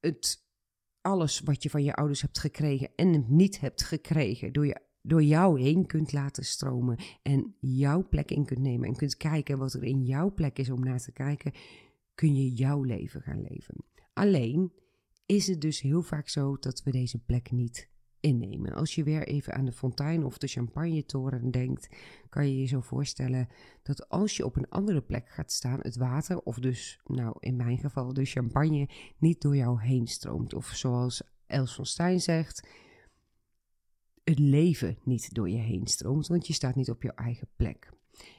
het 0.00 0.46
alles 1.00 1.40
wat 1.40 1.62
je 1.62 1.70
van 1.70 1.84
je 1.84 1.94
ouders 1.94 2.20
hebt 2.22 2.38
gekregen 2.38 2.90
en 2.96 3.12
het 3.12 3.28
niet 3.28 3.60
hebt 3.60 3.82
gekregen 3.82 4.52
door, 4.52 4.66
je, 4.66 4.80
door 5.02 5.22
jou 5.22 5.60
heen 5.60 5.86
kunt 5.86 6.12
laten 6.12 6.44
stromen 6.44 6.98
en 7.22 7.54
jouw 7.60 8.08
plek 8.08 8.30
in 8.30 8.44
kunt 8.44 8.60
nemen 8.60 8.88
en 8.88 8.96
kunt 8.96 9.16
kijken 9.16 9.58
wat 9.58 9.74
er 9.74 9.84
in 9.84 10.02
jouw 10.02 10.32
plek 10.32 10.58
is 10.58 10.70
om 10.70 10.84
naar 10.84 11.00
te 11.00 11.12
kijken, 11.12 11.52
kun 12.14 12.36
je 12.36 12.52
jouw 12.52 12.82
leven 12.82 13.22
gaan 13.22 13.42
leven. 13.42 13.84
Alleen 14.12 14.72
is 15.26 15.46
het 15.46 15.60
dus 15.60 15.80
heel 15.80 16.02
vaak 16.02 16.28
zo 16.28 16.56
dat 16.56 16.82
we 16.82 16.90
deze 16.90 17.18
plek 17.18 17.50
niet 17.50 17.90
innemen. 18.20 18.72
Als 18.72 18.94
je 18.94 19.02
weer 19.02 19.26
even 19.26 19.54
aan 19.54 19.64
de 19.64 19.72
fontein 19.72 20.24
of 20.24 20.38
de 20.38 20.46
champagnetoren 20.46 21.50
denkt, 21.50 21.88
kan 22.28 22.48
je 22.48 22.58
je 22.58 22.66
zo 22.66 22.80
voorstellen 22.80 23.48
dat 23.82 24.08
als 24.08 24.36
je 24.36 24.44
op 24.44 24.56
een 24.56 24.68
andere 24.68 25.00
plek 25.00 25.28
gaat 25.28 25.52
staan, 25.52 25.78
het 25.80 25.96
water, 25.96 26.40
of 26.40 26.58
dus, 26.58 27.00
nou 27.04 27.36
in 27.40 27.56
mijn 27.56 27.78
geval 27.78 28.12
de 28.12 28.24
champagne, 28.24 28.88
niet 29.18 29.40
door 29.40 29.56
jou 29.56 29.82
heen 29.82 30.06
stroomt. 30.06 30.54
Of 30.54 30.66
zoals 30.66 31.22
Els 31.46 31.74
van 31.74 31.86
Stein 31.86 32.20
zegt, 32.20 32.68
het 34.24 34.38
leven 34.38 34.98
niet 35.04 35.34
door 35.34 35.50
je 35.50 35.58
heen 35.58 35.86
stroomt, 35.86 36.26
want 36.26 36.46
je 36.46 36.52
staat 36.52 36.74
niet 36.74 36.90
op 36.90 37.02
jouw 37.02 37.14
eigen 37.14 37.48
plek. 37.56 37.90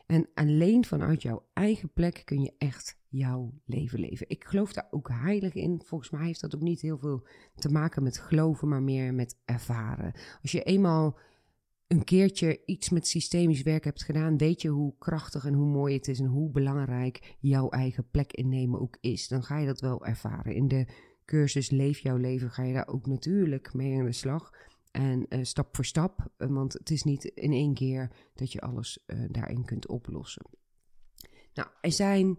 En 0.06 0.30
alleen 0.34 0.86
vanuit 0.86 1.22
jouw 1.22 1.46
eigen 1.54 1.94
plek 1.94 2.22
kun 2.26 2.42
je 2.42 2.54
echt 2.58 3.02
jouw 3.08 3.54
leven 3.66 4.00
leven. 4.00 4.30
Ik 4.30 4.44
geloof 4.44 4.74
daar 4.74 4.88
ook 4.92 5.10
heilig 5.10 5.54
in. 5.54 5.82
Volgens 5.86 6.10
mij 6.10 6.26
heeft 6.26 6.42
dat 6.42 6.56
ook 6.56 6.62
niet 6.62 6.82
heel 6.82 6.98
veel 6.98 7.28
te 7.56 7.70
maken 7.70 8.04
met 8.04 8.18
geloven, 8.18 8.68
maar 8.68 8.84
meer 8.84 9.14
met 9.14 9.38
ervaren. 9.46 10.14
Als 10.42 10.52
je 10.52 10.64
eenmaal 10.64 11.18
een 11.88 12.04
keertje 12.04 12.62
iets 12.66 12.90
met 12.90 13.08
systemisch 13.08 13.62
werk 13.62 13.84
hebt 13.84 14.04
gedaan, 14.04 14.38
weet 14.38 14.62
je 14.62 14.70
hoe 14.70 14.96
krachtig 14.98 15.46
en 15.46 15.54
hoe 15.54 15.68
mooi 15.68 15.96
het 15.96 16.08
is 16.08 16.20
en 16.20 16.26
hoe 16.26 16.52
belangrijk 16.52 17.36
jouw 17.40 17.70
eigen 17.70 18.10
plek 18.12 18.34
innemen 18.34 18.80
ook 18.80 18.98
is. 19.02 19.28
Dan 19.28 19.44
ga 19.44 19.58
je 19.58 19.66
dat 19.66 19.82
wel 19.82 20.06
ervaren. 20.06 20.56
In 20.56 20.68
de 20.68 20.88
cursus 21.26 21.70
Leef 21.70 22.00
jouw 22.00 22.18
leven 22.18 22.52
ga 22.52 22.64
je 22.64 22.74
daar 22.74 22.88
ook 22.88 23.08
natuurlijk 23.08 23.74
mee 23.74 24.00
aan 24.00 24.06
de 24.06 24.12
slag. 24.12 24.54
En 24.94 25.26
uh, 25.30 25.40
stap 25.44 25.76
voor 25.76 25.86
stap, 25.86 26.20
uh, 26.38 26.48
want 26.48 26.74
het 26.74 26.90
is 26.90 27.04
niet 27.04 27.24
in 27.24 27.52
één 27.52 27.74
keer 27.74 28.12
dat 28.34 28.52
je 28.52 28.62
alles 28.62 29.04
uh, 29.08 29.26
daarin 29.30 29.66
kunt 29.66 29.88
oplossen. 29.88 30.46
Nou, 31.54 31.70
er 31.82 31.92
zijn 31.92 32.38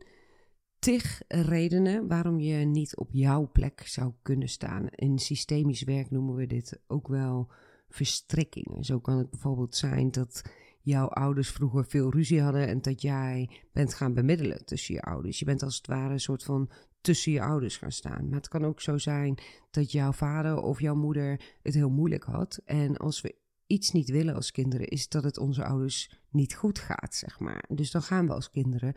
tig 0.78 1.22
redenen 1.28 2.08
waarom 2.08 2.40
je 2.40 2.64
niet 2.64 2.96
op 2.96 3.12
jouw 3.12 3.50
plek 3.52 3.86
zou 3.86 4.12
kunnen 4.22 4.48
staan. 4.48 4.88
In 4.88 5.18
systemisch 5.18 5.82
werk 5.82 6.10
noemen 6.10 6.34
we 6.34 6.46
dit 6.46 6.80
ook 6.86 7.08
wel 7.08 7.50
verstrikkingen. 7.88 8.84
Zo 8.84 9.00
kan 9.00 9.18
het 9.18 9.30
bijvoorbeeld 9.30 9.76
zijn 9.76 10.10
dat 10.10 10.42
jouw 10.84 11.06
ouders 11.08 11.50
vroeger 11.50 11.84
veel 11.84 12.10
ruzie 12.10 12.42
hadden 12.42 12.66
en 12.66 12.80
dat 12.80 13.02
jij 13.02 13.50
bent 13.72 13.94
gaan 13.94 14.14
bemiddelen 14.14 14.64
tussen 14.64 14.94
je 14.94 15.02
ouders. 15.02 15.38
Je 15.38 15.44
bent 15.44 15.62
als 15.62 15.76
het 15.76 15.86
ware 15.86 16.12
een 16.12 16.20
soort 16.20 16.42
van 16.42 16.70
tussen 17.00 17.32
je 17.32 17.42
ouders 17.42 17.76
gaan 17.76 17.92
staan. 17.92 18.28
Maar 18.28 18.38
het 18.38 18.48
kan 18.48 18.64
ook 18.64 18.80
zo 18.80 18.98
zijn 18.98 19.38
dat 19.70 19.92
jouw 19.92 20.12
vader 20.12 20.62
of 20.62 20.80
jouw 20.80 20.94
moeder 20.94 21.40
het 21.62 21.74
heel 21.74 21.90
moeilijk 21.90 22.24
had. 22.24 22.60
En 22.64 22.96
als 22.96 23.20
we 23.20 23.34
iets 23.66 23.90
niet 23.90 24.10
willen 24.10 24.34
als 24.34 24.50
kinderen, 24.50 24.86
is 24.86 25.08
dat 25.08 25.24
het 25.24 25.38
onze 25.38 25.64
ouders 25.64 26.20
niet 26.30 26.54
goed 26.54 26.78
gaat, 26.78 27.14
zeg 27.14 27.40
maar. 27.40 27.64
Dus 27.68 27.90
dan 27.90 28.02
gaan 28.02 28.26
we 28.26 28.32
als 28.32 28.50
kinderen 28.50 28.96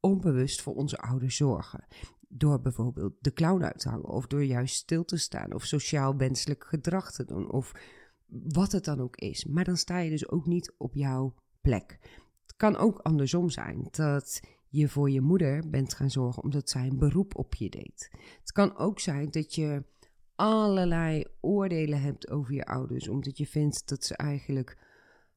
onbewust 0.00 0.62
voor 0.62 0.74
onze 0.74 0.98
ouders 0.98 1.36
zorgen. 1.36 1.84
Door 2.28 2.60
bijvoorbeeld 2.60 3.14
de 3.20 3.32
clown 3.32 3.62
uit 3.62 3.78
te 3.78 3.88
hangen, 3.88 4.08
of 4.08 4.26
door 4.26 4.44
juist 4.44 4.74
stil 4.74 5.04
te 5.04 5.16
staan, 5.16 5.54
of 5.54 5.64
sociaal 5.64 6.16
wenselijk 6.16 6.64
gedrag 6.64 7.12
te 7.12 7.24
doen, 7.24 7.50
of 7.50 7.72
wat 8.26 8.72
het 8.72 8.84
dan 8.84 9.00
ook 9.00 9.16
is. 9.16 9.44
Maar 9.44 9.64
dan 9.64 9.76
sta 9.76 9.98
je 9.98 10.10
dus 10.10 10.28
ook 10.28 10.46
niet 10.46 10.74
op 10.76 10.94
jouw 10.94 11.34
plek. 11.60 11.98
Het 12.42 12.56
kan 12.56 12.76
ook 12.76 12.98
andersom 12.98 13.50
zijn 13.50 13.88
dat 13.90 14.40
je 14.68 14.88
voor 14.88 15.10
je 15.10 15.20
moeder 15.20 15.70
bent 15.70 15.94
gaan 15.94 16.10
zorgen 16.10 16.42
omdat 16.42 16.70
zij 16.70 16.86
een 16.86 16.98
beroep 16.98 17.36
op 17.36 17.54
je 17.54 17.70
deed. 17.70 18.10
Het 18.40 18.52
kan 18.52 18.76
ook 18.76 19.00
zijn 19.00 19.30
dat 19.30 19.54
je 19.54 19.84
allerlei 20.34 21.24
oordelen 21.40 22.00
hebt 22.00 22.30
over 22.30 22.54
je 22.54 22.64
ouders, 22.64 23.08
omdat 23.08 23.38
je 23.38 23.46
vindt 23.46 23.88
dat 23.88 24.04
ze 24.04 24.16
eigenlijk 24.16 24.78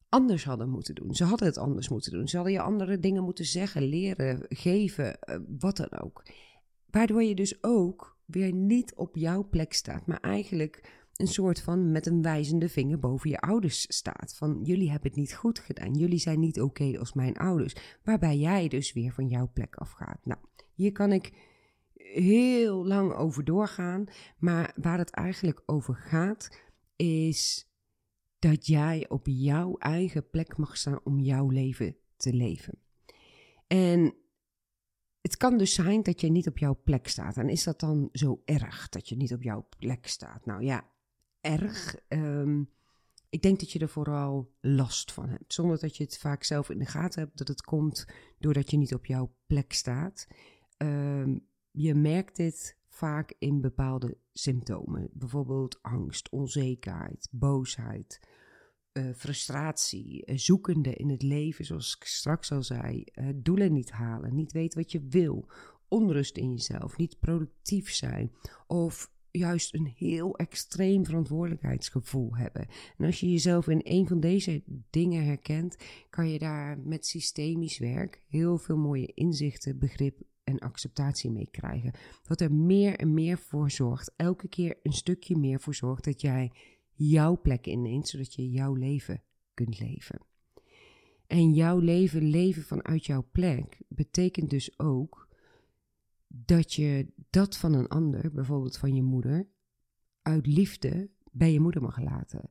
anders 0.10 0.46
hadden 0.46 0.70
moeten 0.70 0.96
doen. 0.96 1.16
Ze 1.16 1.24
hadden 1.24 1.48
het 1.48 1.58
anders 1.58 1.90
moeten 1.90 2.12
doen. 2.12 2.28
Ze 2.28 2.36
hadden 2.36 2.54
je 2.54 2.62
andere 2.62 3.00
dingen 3.00 3.24
moeten 3.24 3.46
zeggen, 3.46 3.82
leren, 3.84 4.46
geven, 4.50 5.20
eh, 5.20 5.40
wat 5.60 5.78
dan 5.78 6.00
ook. 6.00 6.24
Waardoor 6.90 7.24
je 7.24 7.36
dus 7.36 7.64
ook 7.64 8.18
weer 8.26 8.54
niet 8.54 8.96
op 8.96 9.16
jouw 9.16 9.48
plek 9.50 9.74
staat, 9.74 10.06
maar 10.06 10.20
eigenlijk 10.20 11.06
een 11.18 11.28
soort 11.28 11.62
van 11.62 11.92
met 11.92 12.06
een 12.06 12.22
wijzende 12.22 12.70
vinger 12.70 13.00
boven 13.00 13.30
je 13.30 13.40
ouders 13.40 13.86
staat. 13.96 14.36
Van 14.36 14.60
jullie 14.64 14.90
hebben 14.90 15.10
het 15.10 15.20
niet 15.20 15.36
goed 15.36 15.60
gedaan, 15.60 15.94
jullie 15.94 16.20
zijn 16.20 16.40
niet 16.40 16.62
oké 16.62 17.00
als 17.00 17.14
mijn 17.14 17.38
ouders. 17.38 17.76
Waarbij 18.04 18.38
jij 18.38 18.68
dus 18.68 18.94
weer 18.94 19.12
van 19.12 19.28
jouw 19.28 19.50
plek 19.54 19.76
afgaat. 19.76 20.20
Nou, 20.24 20.40
hier 20.74 20.92
kan 20.92 21.12
ik 21.12 21.32
heel 21.94 22.86
lang 22.86 23.14
over 23.14 23.44
doorgaan, 23.44 24.06
maar 24.38 24.74
waar 24.76 24.98
het 24.98 25.10
eigenlijk 25.10 25.64
over 25.66 25.96
gaat 25.96 26.50
is 26.96 27.72
dat 28.40 28.68
jij 28.68 29.10
op 29.10 29.28
jouw 29.28 29.78
eigen 29.78 30.30
plek 30.30 30.58
mag 30.58 30.78
staan 30.78 31.00
om 31.04 31.20
jouw 31.20 31.50
leven 31.50 31.96
te 32.16 32.34
leven. 32.34 32.80
En 33.68 34.16
het 35.22 35.38
kan 35.38 35.58
dus 35.58 35.74
zijn 35.74 36.04
dat 36.04 36.22
je 36.22 36.30
niet 36.30 36.48
op 36.48 36.58
jouw 36.58 36.82
plek 36.84 37.08
staat. 37.08 37.38
En 37.38 37.50
is 37.50 37.64
dat 37.64 37.80
dan 37.80 38.10
zo 38.12 38.42
erg 38.46 38.90
dat 38.90 39.10
je 39.10 39.16
niet 39.16 39.34
op 39.34 39.44
jouw 39.44 39.68
plek 39.80 40.08
staat? 40.08 40.46
Nou 40.46 40.64
ja, 40.64 40.92
erg. 41.48 41.96
Ehm, 42.08 42.64
ik 43.30 43.42
denk 43.42 43.60
dat 43.60 43.72
je 43.72 43.80
er 43.80 43.90
vooral 43.90 44.54
last 44.62 45.12
van 45.12 45.30
hebt. 45.30 45.54
Zonder 45.54 45.80
dat 45.80 45.98
je 45.98 46.04
het 46.04 46.18
vaak 46.18 46.44
zelf 46.44 46.70
in 46.70 46.80
de 46.80 46.86
gaten 46.86 47.22
hebt 47.22 47.38
dat 47.38 47.48
het 47.48 47.62
komt 47.62 48.06
doordat 48.40 48.72
je 48.72 48.78
niet 48.78 48.94
op 48.94 49.06
jouw 49.06 49.36
plek 49.46 49.74
staat. 49.74 50.28
Um, 50.78 51.48
je 51.72 51.96
merkt 51.96 52.36
dit 52.36 52.78
vaak 52.88 53.34
in 53.40 53.62
bepaalde 53.62 54.18
symptomen. 54.34 55.10
Bijvoorbeeld 55.14 55.80
angst, 55.82 56.30
onzekerheid, 56.30 57.28
boosheid, 57.32 58.20
uh, 58.94 59.14
frustratie, 59.16 60.26
uh, 60.26 60.38
zoekende 60.38 60.94
in 60.94 61.10
het 61.10 61.22
leven, 61.22 61.66
zoals 61.66 61.96
ik 61.96 62.04
straks 62.04 62.52
al 62.52 62.64
zei, 62.64 63.04
uh, 63.14 63.30
doelen 63.36 63.74
niet 63.74 63.92
halen, 63.92 64.36
niet 64.36 64.52
weten 64.52 64.80
wat 64.80 64.92
je 64.92 65.08
wil, 65.10 65.50
onrust 65.88 66.38
in 66.38 66.52
jezelf, 66.52 66.98
niet 66.98 67.20
productief 67.20 67.90
zijn 67.90 68.32
of 68.68 69.12
juist 69.38 69.74
een 69.74 69.94
heel 69.96 70.38
extreem 70.38 71.06
verantwoordelijkheidsgevoel 71.06 72.36
hebben. 72.36 72.68
En 72.98 73.06
als 73.06 73.20
je 73.20 73.32
jezelf 73.32 73.68
in 73.68 73.82
een 73.84 74.08
van 74.08 74.20
deze 74.20 74.64
dingen 74.90 75.26
herkent, 75.26 75.78
kan 76.10 76.30
je 76.30 76.40
daar 76.40 76.80
met 76.80 77.06
systemisch 77.06 77.78
werk 77.78 78.22
heel 78.28 78.58
veel 78.58 78.78
mooie 78.78 79.12
inzichten, 79.14 79.80
begrip 79.80 80.22
en 80.44 80.60
acceptatie 80.60 81.32
mee 81.32 81.50
krijgen. 81.52 81.94
Wat 82.28 82.42
er 82.42 82.54
meer 82.54 82.96
en 82.96 83.14
meer 83.14 83.38
voor 83.38 83.72
zorgt, 83.72 84.14
elke 84.16 84.48
keer 84.48 84.80
een 84.84 84.94
stukje 84.94 85.38
meer 85.38 85.60
voor 85.60 85.76
zorgt 85.76 86.04
dat 86.04 86.22
jij 86.22 86.52
jouw 86.94 87.42
plek 87.42 87.68
inneemt, 87.68 88.08
zodat 88.08 88.34
je 88.34 88.50
jouw 88.50 88.74
leven 88.74 89.24
kunt 89.54 89.80
leven. 89.80 90.20
En 91.28 91.54
jouw 91.54 91.80
leven 91.80 92.30
leven 92.30 92.64
vanuit 92.64 93.06
jouw 93.06 93.28
plek 93.32 93.78
betekent 93.88 94.50
dus 94.50 94.80
ook 94.80 95.28
dat 96.28 96.74
je 96.74 97.08
dat 97.30 97.58
van 97.58 97.74
een 97.74 97.88
ander, 97.88 98.32
bijvoorbeeld 98.32 98.78
van 98.78 98.96
je 98.96 99.04
moeder, 99.04 99.48
uit 100.22 100.48
liefde 100.48 101.10
bij 101.32 101.52
je 101.52 101.60
moeder 101.60 101.82
mag 101.82 102.02
laten. 102.02 102.50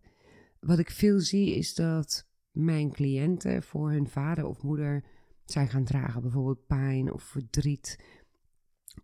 Wat 0.61 0.79
ik 0.79 0.91
veel 0.91 1.21
zie 1.21 1.55
is 1.55 1.75
dat 1.75 2.29
mijn 2.51 2.93
cliënten 2.93 3.63
voor 3.63 3.91
hun 3.91 4.09
vader 4.09 4.47
of 4.47 4.63
moeder 4.63 5.05
zijn 5.45 5.69
gaan 5.69 5.85
dragen, 5.85 6.23
bijvoorbeeld 6.23 6.67
pijn 6.67 7.13
of 7.13 7.23
verdriet, 7.23 7.99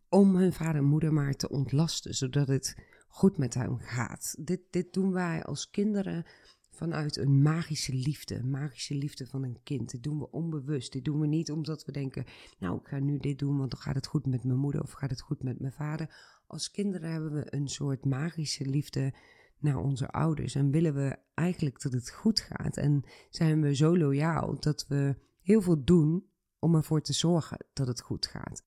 om 0.08 0.36
hun 0.36 0.52
vader 0.52 0.74
en 0.80 0.84
moeder 0.84 1.12
maar 1.12 1.34
te 1.34 1.48
ontlasten, 1.48 2.14
zodat 2.14 2.48
het 2.48 2.76
goed 3.08 3.38
met 3.38 3.54
hem 3.54 3.78
gaat. 3.78 4.34
Dit, 4.38 4.60
dit 4.70 4.92
doen 4.92 5.12
wij 5.12 5.42
als 5.42 5.70
kinderen 5.70 6.24
vanuit 6.72 7.16
een 7.16 7.42
magische 7.42 7.94
liefde, 7.94 8.34
een 8.34 8.50
magische 8.50 8.94
liefde 8.94 9.26
van 9.26 9.42
een 9.42 9.58
kind. 9.62 9.90
Dit 9.90 10.02
doen 10.02 10.18
we 10.18 10.30
onbewust. 10.30 10.92
Dit 10.92 11.04
doen 11.04 11.20
we 11.20 11.26
niet 11.26 11.50
omdat 11.50 11.84
we 11.84 11.92
denken, 11.92 12.24
nou 12.58 12.78
ik 12.78 12.88
ga 12.88 12.98
nu 12.98 13.18
dit 13.18 13.38
doen, 13.38 13.58
want 13.58 13.70
dan 13.70 13.80
gaat 13.80 13.94
het 13.94 14.06
goed 14.06 14.26
met 14.26 14.44
mijn 14.44 14.58
moeder 14.58 14.82
of 14.82 14.92
gaat 14.92 15.10
het 15.10 15.20
goed 15.20 15.42
met 15.42 15.60
mijn 15.60 15.72
vader. 15.72 16.14
Als 16.46 16.70
kinderen 16.70 17.10
hebben 17.10 17.32
we 17.32 17.54
een 17.54 17.68
soort 17.68 18.04
magische 18.04 18.64
liefde 18.64 19.14
naar 19.58 19.76
onze 19.76 20.08
ouders 20.08 20.54
en 20.54 20.70
willen 20.70 20.94
we 20.94 21.16
eigenlijk 21.34 21.82
dat 21.82 21.92
het 21.92 22.10
goed 22.10 22.40
gaat 22.40 22.76
en 22.76 23.04
zijn 23.30 23.60
we 23.60 23.74
zo 23.74 23.96
loyaal 23.96 24.60
dat 24.60 24.86
we 24.88 25.16
heel 25.40 25.62
veel 25.62 25.84
doen 25.84 26.26
om 26.58 26.74
ervoor 26.74 27.02
te 27.02 27.12
zorgen 27.12 27.66
dat 27.72 27.86
het 27.86 28.00
goed 28.00 28.26
gaat. 28.26 28.64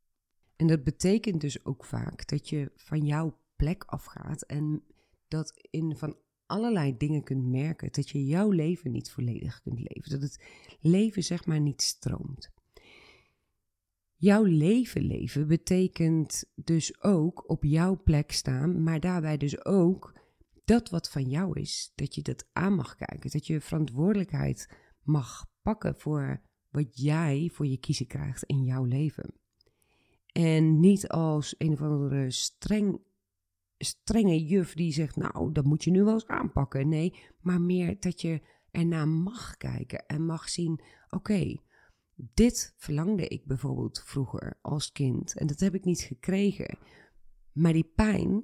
En 0.55 0.67
dat 0.67 0.83
betekent 0.83 1.41
dus 1.41 1.65
ook 1.65 1.85
vaak 1.85 2.27
dat 2.27 2.50
je 2.50 2.71
van 2.75 3.05
jouw 3.05 3.39
plek 3.55 3.83
afgaat 3.83 4.41
en 4.41 4.83
dat 5.27 5.53
in 5.69 5.97
van 5.97 6.15
allerlei 6.45 6.97
dingen 6.97 7.23
kunt 7.23 7.45
merken 7.45 7.89
dat 7.91 8.09
je 8.09 8.25
jouw 8.25 8.49
leven 8.49 8.91
niet 8.91 9.11
volledig 9.11 9.61
kunt 9.61 9.79
leven. 9.79 10.11
Dat 10.11 10.21
het 10.21 10.43
leven 10.79 11.23
zeg 11.23 11.45
maar 11.45 11.59
niet 11.59 11.81
stroomt. 11.81 12.53
Jouw 14.15 14.43
leven 14.43 15.01
leven 15.01 15.47
betekent 15.47 16.43
dus 16.55 17.03
ook 17.03 17.49
op 17.49 17.63
jouw 17.63 18.01
plek 18.03 18.31
staan, 18.31 18.83
maar 18.83 18.99
daarbij 18.99 19.37
dus 19.37 19.65
ook 19.65 20.13
dat 20.65 20.89
wat 20.89 21.09
van 21.09 21.29
jou 21.29 21.59
is, 21.59 21.91
dat 21.95 22.15
je 22.15 22.21
dat 22.21 22.47
aan 22.53 22.75
mag 22.75 22.95
kijken, 22.95 23.31
dat 23.31 23.47
je 23.47 23.61
verantwoordelijkheid 23.61 24.69
mag 25.01 25.45
pakken 25.61 25.95
voor 25.95 26.41
wat 26.69 26.99
jij 26.99 27.49
voor 27.53 27.65
je 27.65 27.77
kiezen 27.77 28.07
krijgt 28.07 28.43
in 28.43 28.63
jouw 28.63 28.83
leven. 28.83 29.33
En 30.31 30.79
niet 30.79 31.07
als 31.07 31.55
een 31.57 31.71
of 31.71 31.81
andere 31.81 32.31
streng, 32.31 32.99
strenge 33.77 34.46
juf 34.46 34.74
die 34.74 34.94
zegt, 34.94 35.15
nou, 35.15 35.51
dat 35.51 35.65
moet 35.65 35.84
je 35.84 35.91
nu 35.91 36.03
wel 36.03 36.13
eens 36.13 36.27
aanpakken. 36.27 36.89
Nee, 36.89 37.13
maar 37.41 37.62
meer 37.62 38.00
dat 38.00 38.22
je 38.22 38.41
ernaar 38.72 39.08
mag 39.08 39.58
kijken 39.58 40.05
en 40.05 40.25
mag 40.25 40.50
zien, 40.50 40.82
oké, 41.10 41.55
dit 42.15 42.74
verlangde 42.77 43.27
ik 43.27 43.46
bijvoorbeeld 43.46 44.03
vroeger 44.05 44.58
als 44.62 44.91
kind 44.91 45.38
en 45.38 45.48
dat 45.48 45.60
heb 45.60 45.75
ik 45.75 45.86
niet 45.86 46.01
gekregen. 46.01 46.77
Maar 47.51 47.74
die 47.74 47.91
pijn, 47.96 48.44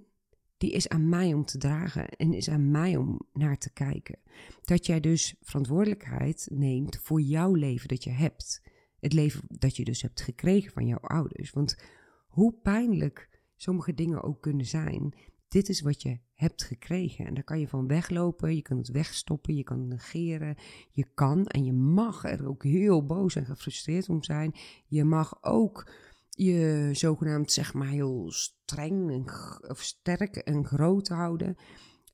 die 0.58 0.72
is 0.72 0.90
aan 0.90 1.10
mij 1.10 1.34
om 1.34 1.46
te 1.46 1.58
dragen 1.58 2.10
en 2.10 2.34
is 2.34 2.50
aan 2.50 2.72
mij 2.72 2.98
om 2.98 3.22
naar 3.34 3.58
te 3.58 3.74
kijken. 3.74 4.20
Dat 4.62 4.86
jij 4.86 5.00
dus 5.00 5.36
verantwoordelijkheid 5.42 6.48
neemt 6.52 6.98
voor 6.98 7.22
jouw 7.22 7.54
leven 7.54 7.88
dat 7.88 8.04
je 8.04 8.10
hebt. 8.10 8.62
Het 9.00 9.14
leven 9.14 9.44
dat 9.48 9.76
je 9.76 9.84
dus 9.84 10.02
hebt 10.02 10.22
gekregen 10.22 10.72
van 10.72 10.88
jouw 10.88 11.00
ouders. 11.00 11.52
Want 11.52 11.84
hoe 12.28 12.54
pijnlijk 12.54 13.31
sommige 13.62 13.94
dingen 13.94 14.24
ook 14.24 14.42
kunnen 14.42 14.66
zijn, 14.66 15.14
dit 15.48 15.70
is 15.70 15.82
wat 15.82 16.02
je 16.02 16.20
hebt 16.34 16.64
gekregen. 16.64 17.26
En 17.26 17.34
daar 17.34 17.44
kan 17.44 17.60
je 17.60 17.68
van 17.68 17.88
weglopen, 17.88 18.56
je 18.56 18.62
kan 18.62 18.78
het 18.78 18.90
wegstoppen, 18.90 19.56
je 19.56 19.64
kan 19.64 19.88
negeren. 19.88 20.56
Je 20.92 21.06
kan 21.14 21.46
en 21.46 21.64
je 21.66 21.74
mag 21.74 22.24
er 22.24 22.48
ook 22.48 22.64
heel 22.64 23.06
boos 23.06 23.36
en 23.36 23.46
gefrustreerd 23.46 24.10
om 24.10 24.24
zijn. 24.24 24.54
Je 24.88 25.04
mag 25.04 25.44
ook 25.44 25.92
je 26.30 26.90
zogenaamd 26.92 27.52
zeg 27.52 27.74
maar 27.74 27.88
heel 27.88 28.32
streng 28.32 29.12
en, 29.12 29.24
of 29.70 29.82
sterk 29.82 30.36
en 30.36 30.66
groot 30.66 31.08
houden. 31.08 31.56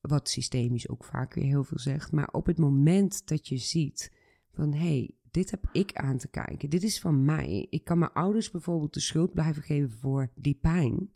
Wat 0.01 0.29
systemisch 0.29 0.89
ook 0.89 1.03
vaak 1.03 1.33
weer 1.33 1.45
heel 1.45 1.63
veel 1.63 1.79
zegt. 1.79 2.11
Maar 2.11 2.29
op 2.31 2.45
het 2.45 2.57
moment 2.57 3.27
dat 3.27 3.47
je 3.47 3.57
ziet 3.57 4.11
van 4.53 4.73
hé, 4.73 4.79
hey, 4.79 5.11
dit 5.31 5.51
heb 5.51 5.69
ik 5.71 5.93
aan 5.93 6.17
te 6.17 6.27
kijken. 6.27 6.69
Dit 6.69 6.83
is 6.83 6.99
van 6.99 7.25
mij. 7.25 7.67
Ik 7.69 7.83
kan 7.83 7.99
mijn 7.99 8.13
ouders 8.13 8.51
bijvoorbeeld 8.51 8.93
de 8.93 8.99
schuld 8.99 9.33
blijven 9.33 9.63
geven 9.63 9.91
voor 9.91 10.31
die 10.35 10.57
pijn. 10.61 11.15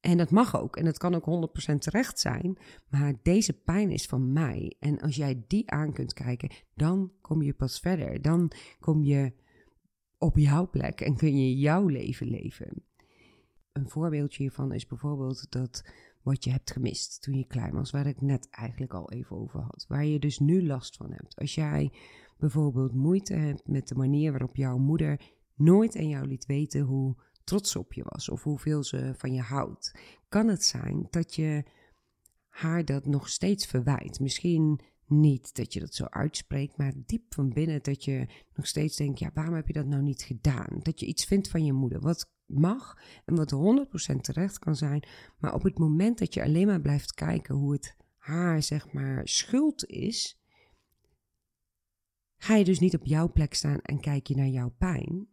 En 0.00 0.16
dat 0.16 0.30
mag 0.30 0.60
ook. 0.60 0.76
En 0.76 0.84
dat 0.84 0.98
kan 0.98 1.14
ook 1.14 1.50
100% 1.72 1.74
terecht 1.78 2.20
zijn. 2.20 2.58
Maar 2.88 3.14
deze 3.22 3.52
pijn 3.52 3.90
is 3.90 4.06
van 4.06 4.32
mij. 4.32 4.76
En 4.78 5.00
als 5.00 5.16
jij 5.16 5.44
die 5.46 5.70
aan 5.70 5.92
kunt 5.92 6.12
kijken, 6.12 6.50
dan 6.74 7.12
kom 7.20 7.42
je 7.42 7.52
pas 7.52 7.80
verder. 7.80 8.22
Dan 8.22 8.52
kom 8.80 9.02
je 9.02 9.32
op 10.18 10.36
jouw 10.36 10.70
plek 10.70 11.00
en 11.00 11.16
kun 11.16 11.38
je 11.38 11.58
jouw 11.58 11.86
leven 11.86 12.26
leven. 12.26 12.82
Een 13.72 13.88
voorbeeldje 13.88 14.42
hiervan 14.42 14.72
is 14.72 14.86
bijvoorbeeld 14.86 15.50
dat 15.50 15.84
wat 16.22 16.44
je 16.44 16.50
hebt 16.50 16.70
gemist 16.70 17.22
toen 17.22 17.34
je 17.34 17.46
klein 17.46 17.72
was, 17.72 17.90
waar 17.90 18.06
ik 18.06 18.20
net 18.20 18.48
eigenlijk 18.50 18.94
al 18.94 19.10
even 19.10 19.36
over 19.36 19.60
had, 19.60 19.84
waar 19.88 20.04
je 20.04 20.18
dus 20.18 20.38
nu 20.38 20.66
last 20.66 20.96
van 20.96 21.12
hebt. 21.12 21.36
Als 21.36 21.54
jij 21.54 21.92
bijvoorbeeld 22.38 22.94
moeite 22.94 23.34
hebt 23.34 23.68
met 23.68 23.88
de 23.88 23.94
manier 23.94 24.30
waarop 24.30 24.56
jouw 24.56 24.78
moeder 24.78 25.20
nooit 25.54 25.96
aan 25.96 26.08
jou 26.08 26.26
liet 26.26 26.46
weten 26.46 26.80
hoe 26.80 27.16
trots 27.48 27.76
op 27.76 27.92
je 27.92 28.02
was 28.04 28.28
of 28.28 28.42
hoeveel 28.42 28.84
ze 28.84 29.12
van 29.16 29.32
je 29.32 29.40
houdt, 29.40 29.94
kan 30.28 30.48
het 30.48 30.64
zijn 30.64 31.06
dat 31.10 31.34
je 31.34 31.64
haar 32.48 32.84
dat 32.84 33.06
nog 33.06 33.28
steeds 33.28 33.66
verwijt. 33.66 34.20
Misschien 34.20 34.80
niet 35.06 35.54
dat 35.54 35.72
je 35.72 35.80
dat 35.80 35.94
zo 35.94 36.04
uitspreekt, 36.04 36.76
maar 36.76 36.92
diep 37.06 37.34
van 37.34 37.48
binnen 37.48 37.82
dat 37.82 38.04
je 38.04 38.26
nog 38.54 38.66
steeds 38.66 38.96
denkt: 38.96 39.18
ja, 39.18 39.30
waarom 39.34 39.54
heb 39.54 39.66
je 39.66 39.72
dat 39.72 39.86
nou 39.86 40.02
niet 40.02 40.22
gedaan? 40.22 40.80
Dat 40.82 41.00
je 41.00 41.06
iets 41.06 41.24
vindt 41.24 41.48
van 41.48 41.64
je 41.64 41.72
moeder, 41.72 42.00
wat 42.00 42.30
mag 42.46 42.98
en 43.24 43.34
wat 43.34 43.52
100% 44.14 44.20
terecht 44.20 44.58
kan 44.58 44.76
zijn, 44.76 45.02
maar 45.38 45.54
op 45.54 45.62
het 45.62 45.78
moment 45.78 46.18
dat 46.18 46.34
je 46.34 46.42
alleen 46.42 46.66
maar 46.66 46.80
blijft 46.80 47.14
kijken 47.14 47.54
hoe 47.54 47.72
het 47.72 47.96
haar, 48.16 48.62
zeg 48.62 48.92
maar, 48.92 49.28
schuld 49.28 49.86
is, 49.86 50.40
ga 52.36 52.54
je 52.54 52.64
dus 52.64 52.78
niet 52.78 52.94
op 52.94 53.04
jouw 53.06 53.32
plek 53.32 53.54
staan 53.54 53.80
en 53.80 54.00
kijk 54.00 54.26
je 54.26 54.36
naar 54.36 54.48
jouw 54.48 54.74
pijn. 54.78 55.28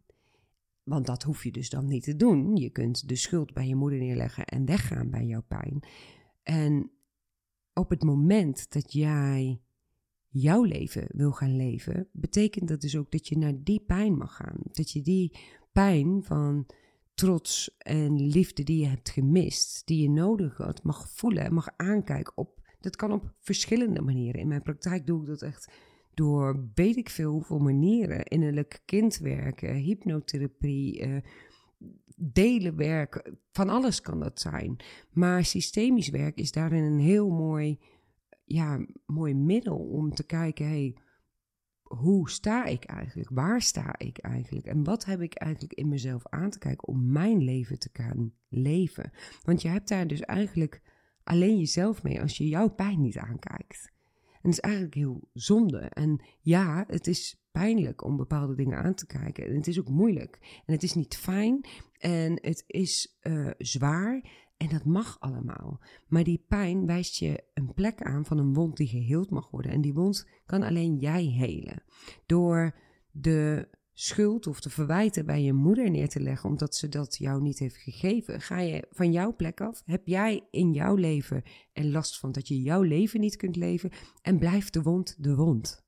Want 0.88 1.06
dat 1.06 1.22
hoef 1.22 1.44
je 1.44 1.52
dus 1.52 1.70
dan 1.70 1.86
niet 1.86 2.02
te 2.02 2.16
doen. 2.16 2.56
Je 2.56 2.70
kunt 2.70 3.08
de 3.08 3.16
schuld 3.16 3.52
bij 3.52 3.66
je 3.66 3.74
moeder 3.74 3.98
neerleggen 3.98 4.44
en 4.44 4.64
weggaan 4.64 5.10
bij 5.10 5.24
jouw 5.24 5.42
pijn. 5.42 5.82
En 6.42 6.90
op 7.72 7.90
het 7.90 8.02
moment 8.02 8.72
dat 8.72 8.92
jij 8.92 9.60
jouw 10.28 10.62
leven 10.62 11.06
wil 11.08 11.32
gaan 11.32 11.56
leven, 11.56 12.08
betekent 12.12 12.68
dat 12.68 12.80
dus 12.80 12.96
ook 12.96 13.10
dat 13.10 13.28
je 13.28 13.38
naar 13.38 13.62
die 13.62 13.80
pijn 13.80 14.16
mag 14.16 14.36
gaan. 14.36 14.58
Dat 14.62 14.90
je 14.90 15.02
die 15.02 15.38
pijn 15.72 16.22
van 16.24 16.66
trots 17.14 17.76
en 17.78 18.26
liefde 18.26 18.62
die 18.62 18.80
je 18.80 18.86
hebt 18.86 19.10
gemist, 19.10 19.86
die 19.86 20.02
je 20.02 20.10
nodig 20.10 20.56
had, 20.56 20.82
mag 20.82 21.08
voelen 21.10 21.44
en 21.44 21.54
mag 21.54 21.68
aankijken. 21.76 22.36
Op, 22.36 22.60
dat 22.80 22.96
kan 22.96 23.12
op 23.12 23.34
verschillende 23.40 24.00
manieren. 24.00 24.40
In 24.40 24.48
mijn 24.48 24.62
praktijk 24.62 25.06
doe 25.06 25.20
ik 25.20 25.26
dat 25.26 25.42
echt 25.42 25.72
door 26.16 26.70
weet 26.74 26.96
ik 26.96 27.10
veel 27.10 27.30
hoeveel 27.30 27.58
manieren. 27.58 28.24
Innerlijk 28.24 28.82
kindwerken, 28.84 29.74
hypnotherapie, 29.74 31.06
uh, 31.06 31.16
delen 32.16 32.76
werk, 32.76 33.32
van 33.52 33.68
alles 33.68 34.00
kan 34.00 34.20
dat 34.20 34.40
zijn. 34.40 34.76
Maar 35.10 35.44
systemisch 35.44 36.10
werk 36.10 36.38
is 36.38 36.52
daarin 36.52 36.82
een 36.82 36.98
heel 36.98 37.30
mooi, 37.30 37.78
ja, 38.44 38.86
mooi 39.06 39.34
middel 39.34 39.76
om 39.76 40.14
te 40.14 40.26
kijken, 40.26 40.66
hey, 40.66 40.96
hoe 41.82 42.30
sta 42.30 42.64
ik 42.64 42.84
eigenlijk? 42.84 43.30
Waar 43.30 43.62
sta 43.62 43.98
ik 43.98 44.18
eigenlijk? 44.18 44.66
En 44.66 44.84
wat 44.84 45.04
heb 45.04 45.20
ik 45.20 45.34
eigenlijk 45.34 45.72
in 45.72 45.88
mezelf 45.88 46.26
aan 46.28 46.50
te 46.50 46.58
kijken 46.58 46.88
om 46.88 47.12
mijn 47.12 47.42
leven 47.42 47.78
te 47.78 47.88
gaan 47.92 48.32
leven? 48.48 49.12
Want 49.42 49.62
je 49.62 49.68
hebt 49.68 49.88
daar 49.88 50.06
dus 50.06 50.20
eigenlijk 50.20 50.82
alleen 51.24 51.58
jezelf 51.58 52.02
mee 52.02 52.20
als 52.20 52.36
je 52.36 52.48
jouw 52.48 52.68
pijn 52.68 53.00
niet 53.00 53.18
aankijkt. 53.18 53.94
En 54.46 54.52
het 54.52 54.64
is 54.64 54.70
eigenlijk 54.70 54.94
heel 54.94 55.28
zonde. 55.32 55.78
En 55.78 56.20
ja, 56.40 56.84
het 56.88 57.06
is 57.06 57.46
pijnlijk 57.50 58.04
om 58.04 58.16
bepaalde 58.16 58.54
dingen 58.54 58.78
aan 58.78 58.94
te 58.94 59.06
kijken. 59.06 59.46
En 59.46 59.54
het 59.54 59.66
is 59.66 59.78
ook 59.80 59.88
moeilijk. 59.88 60.38
En 60.66 60.72
het 60.72 60.82
is 60.82 60.94
niet 60.94 61.16
fijn. 61.16 61.66
En 61.98 62.38
het 62.42 62.64
is 62.66 63.18
uh, 63.22 63.50
zwaar. 63.58 64.24
En 64.56 64.68
dat 64.68 64.84
mag 64.84 65.20
allemaal. 65.20 65.80
Maar 66.08 66.24
die 66.24 66.44
pijn 66.48 66.86
wijst 66.86 67.16
je 67.16 67.44
een 67.54 67.74
plek 67.74 68.02
aan 68.02 68.24
van 68.24 68.38
een 68.38 68.54
wond 68.54 68.76
die 68.76 68.86
geheeld 68.86 69.30
mag 69.30 69.50
worden. 69.50 69.72
En 69.72 69.80
die 69.80 69.94
wond 69.94 70.28
kan 70.44 70.62
alleen 70.62 70.96
jij 70.96 71.24
helen. 71.24 71.82
Door 72.26 72.74
de 73.10 73.68
schuld 73.98 74.46
of 74.46 74.60
de 74.60 74.70
verwijten 74.70 75.26
bij 75.26 75.42
je 75.42 75.52
moeder 75.52 75.90
neer 75.90 76.08
te 76.08 76.20
leggen 76.20 76.50
omdat 76.50 76.74
ze 76.74 76.88
dat 76.88 77.16
jou 77.16 77.42
niet 77.42 77.58
heeft 77.58 77.76
gegeven, 77.76 78.40
ga 78.40 78.60
je 78.60 78.86
van 78.90 79.12
jouw 79.12 79.36
plek 79.36 79.60
af. 79.60 79.82
Heb 79.84 80.06
jij 80.06 80.46
in 80.50 80.72
jouw 80.72 80.94
leven 80.94 81.42
er 81.72 81.84
last 81.84 82.18
van 82.18 82.32
dat 82.32 82.48
je 82.48 82.62
jouw 82.62 82.82
leven 82.82 83.20
niet 83.20 83.36
kunt 83.36 83.56
leven 83.56 83.90
en 84.22 84.38
blijft 84.38 84.72
de 84.72 84.82
wond 84.82 85.22
de 85.22 85.34
wond. 85.34 85.84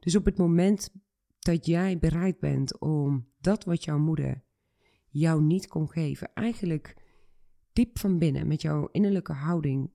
Dus 0.00 0.16
op 0.16 0.24
het 0.24 0.38
moment 0.38 0.90
dat 1.38 1.66
jij 1.66 1.98
bereid 1.98 2.38
bent 2.38 2.78
om 2.80 3.28
dat 3.40 3.64
wat 3.64 3.84
jouw 3.84 3.98
moeder 3.98 4.44
jou 5.08 5.42
niet 5.42 5.66
kon 5.66 5.88
geven, 5.88 6.30
eigenlijk 6.34 6.96
diep 7.72 7.98
van 7.98 8.18
binnen 8.18 8.46
met 8.46 8.62
jouw 8.62 8.88
innerlijke 8.92 9.32
houding 9.32 9.90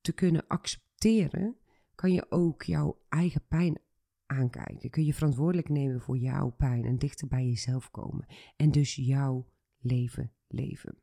te 0.00 0.12
kunnen 0.12 0.46
accepteren, 0.46 1.56
kan 1.94 2.12
je 2.12 2.30
ook 2.30 2.62
jouw 2.62 3.02
eigen 3.08 3.46
pijn 3.48 3.80
aankijken. 4.32 4.90
Kun 4.90 5.04
je 5.04 5.14
verantwoordelijk 5.14 5.68
nemen 5.68 6.00
voor 6.00 6.16
jouw 6.16 6.50
pijn 6.50 6.84
en 6.84 6.98
dichter 6.98 7.28
bij 7.28 7.46
jezelf 7.46 7.90
komen. 7.90 8.26
En 8.56 8.70
dus 8.70 8.94
jouw 8.94 9.46
leven 9.78 10.32
leven. 10.48 10.98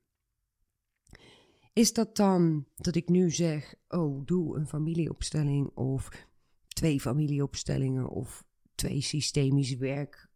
Is 1.73 1.93
dat 1.93 2.15
dan 2.15 2.65
dat 2.75 2.95
ik 2.95 3.09
nu 3.09 3.31
zeg: 3.31 3.75
Oh, 3.87 4.25
doe 4.25 4.57
een 4.57 4.67
familieopstelling 4.67 5.67
of 5.67 6.27
twee 6.67 6.99
familieopstellingen 6.99 8.09
of 8.09 8.47
twee 8.75 9.01
systemisch 9.01 9.75
werk 9.75 10.29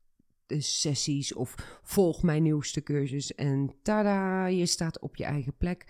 sessies 0.47 1.34
of 1.34 1.79
volg 1.84 2.23
mijn 2.23 2.43
nieuwste 2.43 2.84
cursus 2.84 3.36
en 3.36 3.75
tada, 3.82 4.45
je 4.45 4.65
staat 4.65 4.99
op 4.99 5.15
je 5.15 5.23
eigen 5.23 5.58
plek. 5.58 5.86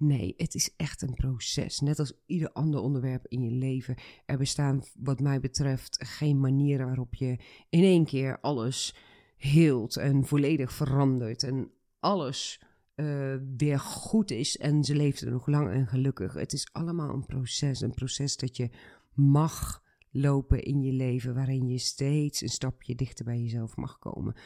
Nee, 0.00 0.34
het 0.36 0.54
is 0.54 0.74
echt 0.76 1.02
een 1.02 1.14
proces. 1.14 1.80
Net 1.80 1.98
als 1.98 2.12
ieder 2.26 2.52
ander 2.52 2.80
onderwerp 2.80 3.26
in 3.26 3.42
je 3.42 3.50
leven. 3.50 3.96
Er 4.26 4.38
bestaan, 4.38 4.82
wat 4.98 5.20
mij 5.20 5.40
betreft, 5.40 6.04
geen 6.06 6.40
manieren 6.40 6.86
waarop 6.86 7.14
je 7.14 7.38
in 7.68 7.82
één 7.82 8.04
keer 8.04 8.40
alles 8.40 8.94
heelt 9.36 9.96
en 9.96 10.24
volledig 10.24 10.72
verandert. 10.72 11.42
En 11.42 11.70
alles 11.98 12.60
uh, 12.96 13.36
weer 13.56 13.78
goed 13.78 14.30
is 14.30 14.56
en 14.56 14.84
ze 14.84 14.94
leeft 14.94 15.20
er 15.20 15.30
nog 15.30 15.46
lang 15.46 15.70
en 15.70 15.86
gelukkig. 15.86 16.34
Het 16.34 16.52
is 16.52 16.68
allemaal 16.72 17.14
een 17.14 17.26
proces. 17.26 17.80
Een 17.80 17.94
proces 17.94 18.36
dat 18.36 18.56
je 18.56 18.70
mag 19.14 19.82
lopen 20.10 20.62
in 20.62 20.82
je 20.82 20.92
leven, 20.92 21.34
waarin 21.34 21.68
je 21.68 21.78
steeds 21.78 22.40
een 22.40 22.48
stapje 22.48 22.94
dichter 22.94 23.24
bij 23.24 23.40
jezelf 23.40 23.76
mag 23.76 23.98
komen. 23.98 24.36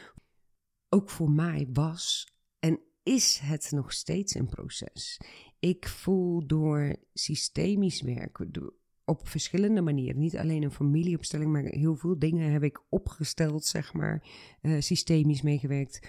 Ook 0.89 1.09
voor 1.09 1.31
mij 1.31 1.69
was 1.73 2.33
en 2.59 2.79
is 3.05 3.39
het 3.43 3.71
nog 3.71 3.93
steeds 3.93 4.35
een 4.35 4.47
proces. 4.47 5.19
Ik 5.59 5.87
voel 5.87 6.47
door 6.47 6.95
systemisch 7.13 8.01
werken, 8.01 8.73
op 9.05 9.27
verschillende 9.27 9.81
manieren, 9.81 10.19
niet 10.19 10.37
alleen 10.37 10.63
een 10.63 10.71
familieopstelling, 10.71 11.51
maar 11.51 11.63
heel 11.63 11.95
veel 11.95 12.19
dingen 12.19 12.51
heb 12.51 12.63
ik 12.63 12.83
opgesteld, 12.89 13.65
zeg 13.65 13.93
maar, 13.93 14.27
uh, 14.61 14.81
systemisch 14.81 15.41
meegewerkt. 15.41 16.07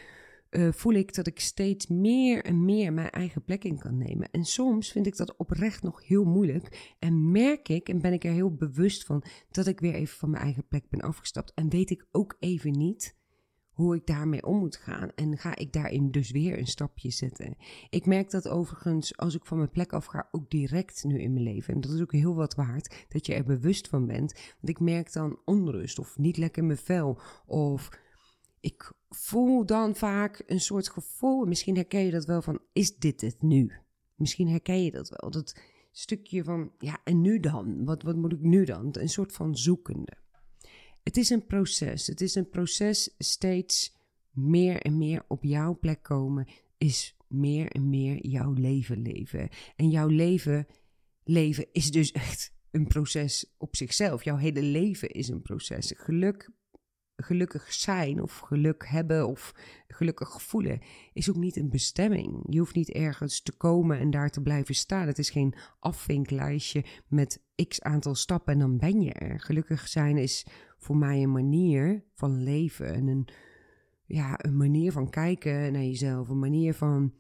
eh, 0.51 0.73
voel 0.73 0.93
ik 0.93 1.15
dat 1.15 1.27
ik 1.27 1.41
steeds 1.41 1.87
meer 1.87 2.45
en 2.45 2.65
meer 2.65 2.93
mijn 2.93 3.11
eigen 3.11 3.45
plek 3.45 3.65
in 3.65 3.79
kan 3.79 3.99
nemen. 3.99 4.31
En 4.31 4.45
soms 4.45 4.93
vind 4.93 5.07
ik 5.07 5.17
dat 5.17 5.37
oprecht 5.37 5.83
nog 5.83 6.07
heel 6.07 6.25
moeilijk. 6.25 6.95
En 6.99 7.31
merk 7.31 7.69
ik 7.69 7.89
en 7.89 8.01
ben 8.01 8.13
ik 8.13 8.25
er 8.25 8.33
heel 8.33 8.55
bewust 8.55 9.05
van 9.05 9.25
dat 9.51 9.67
ik 9.67 9.81
weer 9.81 9.95
even 9.95 10.19
van 10.19 10.31
mijn 10.31 10.43
eigen 10.43 10.67
plek 10.67 10.89
ben 10.89 11.01
afgestapt. 11.01 11.53
En 11.55 11.69
weet 11.69 11.91
ik 11.91 12.07
ook 12.11 12.37
even 12.39 12.73
niet 12.73 13.17
hoe 13.77 13.95
ik 13.95 14.07
daarmee 14.07 14.47
om 14.47 14.59
moet 14.59 14.77
gaan. 14.77 15.11
En 15.15 15.39
ga 15.39 15.57
ik 15.57 15.73
daarin 15.73 16.11
dus 16.11 16.31
weer 16.31 16.59
een 16.59 16.67
stapje 16.67 17.11
zetten. 17.11 17.57
Ik 17.91 18.07
merk 18.07 18.31
dat 18.31 18.49
overigens 18.49 19.17
als 19.17 19.35
ik 19.35 19.47
van 19.47 19.57
mijn 19.57 19.71
plek 19.71 19.93
afga, 19.93 20.29
ook 20.31 20.51
direct 20.51 21.05
nu 21.05 21.21
in 21.21 21.33
mijn 21.33 21.45
leven. 21.45 21.75
En 21.75 21.81
dat 21.81 21.91
is 21.91 22.01
ook 22.01 22.13
heel 22.13 22.35
wat 22.35 22.55
waard, 22.55 23.07
dat 23.09 23.27
je 23.27 23.35
er 23.35 23.45
bewust 23.45 23.89
van 23.89 24.07
bent. 24.07 24.33
Want 24.33 24.69
ik 24.69 24.81
merk 24.81 25.13
dan 25.13 25.39
onrust 25.45 25.99
of 25.99 26.19
niet 26.19 26.37
lekker 26.37 26.63
in 26.63 26.67
mijn 26.67 26.79
vel. 26.79 27.21
Of 27.47 27.89
ik 28.61 28.93
voel 29.09 29.67
dan 29.67 29.97
vaak 29.97 30.43
een 30.47 30.61
soort 30.61 30.89
gevoel. 30.89 31.45
Misschien 31.45 31.75
herken 31.75 32.05
je 32.05 32.11
dat 32.11 32.25
wel 32.25 32.43
van, 32.43 32.61
is 32.73 32.97
dit 32.97 33.21
het 33.21 33.43
nu? 33.43 33.73
Misschien 34.15 34.49
herken 34.49 34.83
je 34.83 34.91
dat 34.91 35.09
wel. 35.09 35.31
Dat 35.31 35.61
stukje 35.91 36.45
van, 36.45 36.73
ja, 36.79 37.01
en 37.05 37.21
nu 37.21 37.41
dan? 37.41 37.85
Wat, 37.85 38.03
wat 38.03 38.17
moet 38.17 38.33
ik 38.33 38.43
nu 38.43 38.65
dan? 38.65 38.89
Een 38.93 39.09
soort 39.09 39.33
van 39.33 39.57
zoekende. 39.57 40.25
Het 41.07 41.17
is 41.17 41.31
een 41.31 41.47
proces. 41.47 42.07
Het 42.07 42.21
is 42.21 42.35
een 42.35 42.49
proces 42.49 43.15
steeds 43.19 43.97
meer 44.31 44.81
en 44.81 44.99
meer 44.99 45.25
op 45.29 45.45
jouw 45.45 45.79
plek 45.79 46.03
komen. 46.03 46.47
Is 46.79 47.17
meer 47.29 47.71
en 47.71 47.89
meer 47.89 48.27
jouw 48.27 48.53
leven 48.53 49.03
leven. 49.03 49.49
En 49.77 49.91
jouw 49.91 50.09
leven 50.09 50.67
leven 51.25 51.67
is 51.73 51.91
dus 51.91 52.13
echt 52.13 52.53
een 52.71 52.87
proces 52.87 53.55
op 53.59 53.77
zichzelf. 53.77 54.25
Jouw 54.25 54.37
hele 54.37 54.63
leven 54.63 55.11
is 55.11 55.29
een 55.29 55.43
proces. 55.43 55.93
Geluk 55.97 56.51
gelukkig 57.17 57.73
zijn 57.73 58.23
of 58.23 58.39
geluk 58.39 58.87
hebben 58.87 59.29
of 59.29 59.55
gelukkig 59.89 60.43
voelen 60.43 60.81
is 61.13 61.31
ook 61.31 61.37
niet 61.37 61.57
een 61.57 61.71
bestemming. 61.71 62.47
Je 62.49 62.59
hoeft 62.59 62.75
niet 62.75 62.91
ergens 62.91 63.43
te 63.43 63.57
komen 63.57 63.99
en 63.99 64.11
daar 64.11 64.31
te 64.31 64.43
blijven 64.43 64.75
staan. 64.75 65.07
Het 65.07 65.19
is 65.19 65.31
geen 65.31 65.55
afvinklijstje 65.79 66.85
met 67.09 67.43
x 67.69 67.81
aantal 67.81 68.15
stappen 68.15 68.53
en 68.53 68.59
dan 68.59 68.79
ben 68.79 69.01
je 69.01 69.13
er. 69.13 69.41
Gelukkig 69.41 69.89
zijn 69.89 70.17
is 70.17 70.47
voor 70.79 70.97
mij 70.97 71.23
een 71.23 71.33
manier 71.33 72.05
van 72.15 72.43
leven 72.43 72.95
en 72.95 73.07
een, 73.07 73.29
ja, 74.05 74.35
een 74.45 74.57
manier 74.57 74.93
van 74.93 75.11
kijken 75.11 75.73
naar 75.73 75.83
jezelf, 75.83 76.29
een 76.29 76.39
manier 76.39 76.75
van 76.75 77.15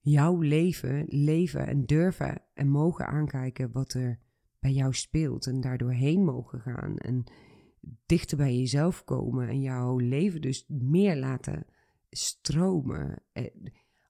jouw 0.00 0.40
leven 0.40 1.04
leven 1.06 1.66
en 1.66 1.84
durven 1.86 2.42
en 2.54 2.68
mogen 2.68 3.06
aankijken 3.06 3.72
wat 3.72 3.92
er 3.92 4.18
bij 4.58 4.72
jou 4.72 4.94
speelt 4.94 5.46
en 5.46 5.60
daardoor 5.60 5.92
heen 5.92 6.24
mogen 6.24 6.60
gaan 6.60 6.96
en 6.96 7.24
dichter 8.06 8.36
bij 8.36 8.56
jezelf 8.56 9.04
komen 9.04 9.48
en 9.48 9.60
jouw 9.60 9.98
leven 9.98 10.40
dus 10.40 10.64
meer 10.68 11.16
laten 11.16 11.66
stromen. 12.10 13.22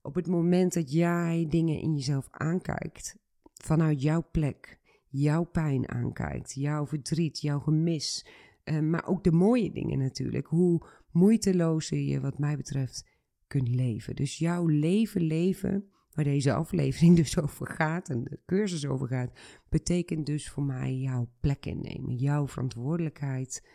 Op 0.02 0.14
het 0.14 0.26
moment 0.26 0.72
dat 0.72 0.92
jij 0.92 1.46
dingen 1.48 1.80
in 1.80 1.94
jezelf 1.94 2.28
aankijkt, 2.30 3.16
vanuit 3.54 4.02
jouw 4.02 4.28
plek, 4.30 4.78
jouw 5.08 5.44
pijn 5.44 5.88
aankijkt, 5.88 6.52
jouw 6.52 6.86
verdriet, 6.86 7.40
jouw 7.40 7.58
gemis, 7.58 8.26
eh, 8.64 8.80
maar 8.80 9.06
ook 9.06 9.24
de 9.24 9.32
mooie 9.32 9.72
dingen 9.72 9.98
natuurlijk, 9.98 10.46
hoe 10.46 10.86
moeiteloos 11.10 11.88
je 11.88 12.20
wat 12.20 12.38
mij 12.38 12.56
betreft 12.56 13.06
kunt 13.46 13.68
leven. 13.68 14.16
Dus 14.16 14.38
jouw 14.38 14.66
leven 14.66 15.22
leven, 15.22 15.88
waar 16.14 16.24
deze 16.24 16.52
aflevering 16.52 17.16
dus 17.22 17.38
over 17.38 17.66
gaat 17.66 18.08
en 18.08 18.24
de 18.24 18.38
cursus 18.46 18.86
over 18.86 19.08
gaat, 19.08 19.38
betekent 19.68 20.26
dus 20.26 20.50
voor 20.50 20.62
mij 20.62 20.94
jouw 20.94 21.28
plek 21.40 21.66
innemen, 21.66 22.14
jouw 22.14 22.48
verantwoordelijkheid 22.48 23.66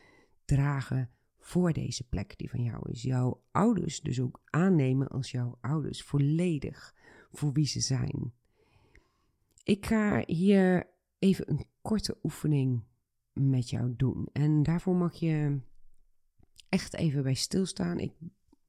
dragen 0.45 1.09
voor 1.39 1.73
deze 1.73 2.07
plek 2.07 2.37
die 2.37 2.49
van 2.49 2.63
jou 2.63 2.91
is. 2.91 3.01
Jouw 3.01 3.43
ouders 3.51 4.01
dus 4.01 4.19
ook 4.19 4.41
aannemen 4.45 5.07
als 5.07 5.31
jouw 5.31 5.57
ouders, 5.61 6.03
volledig 6.03 6.95
voor 7.31 7.51
wie 7.51 7.65
ze 7.65 7.79
zijn. 7.79 8.33
Ik 9.63 9.85
ga 9.85 10.23
hier 10.25 10.89
even 11.19 11.49
een 11.49 11.65
korte 11.81 12.17
oefening 12.23 12.83
met 13.33 13.69
jou 13.69 13.93
doen. 13.97 14.29
En 14.31 14.63
daarvoor 14.63 14.95
mag 14.95 15.15
je 15.15 15.59
echt 16.69 16.95
even 16.95 17.23
bij 17.23 17.33
stilstaan. 17.33 17.99
Ik 17.99 18.11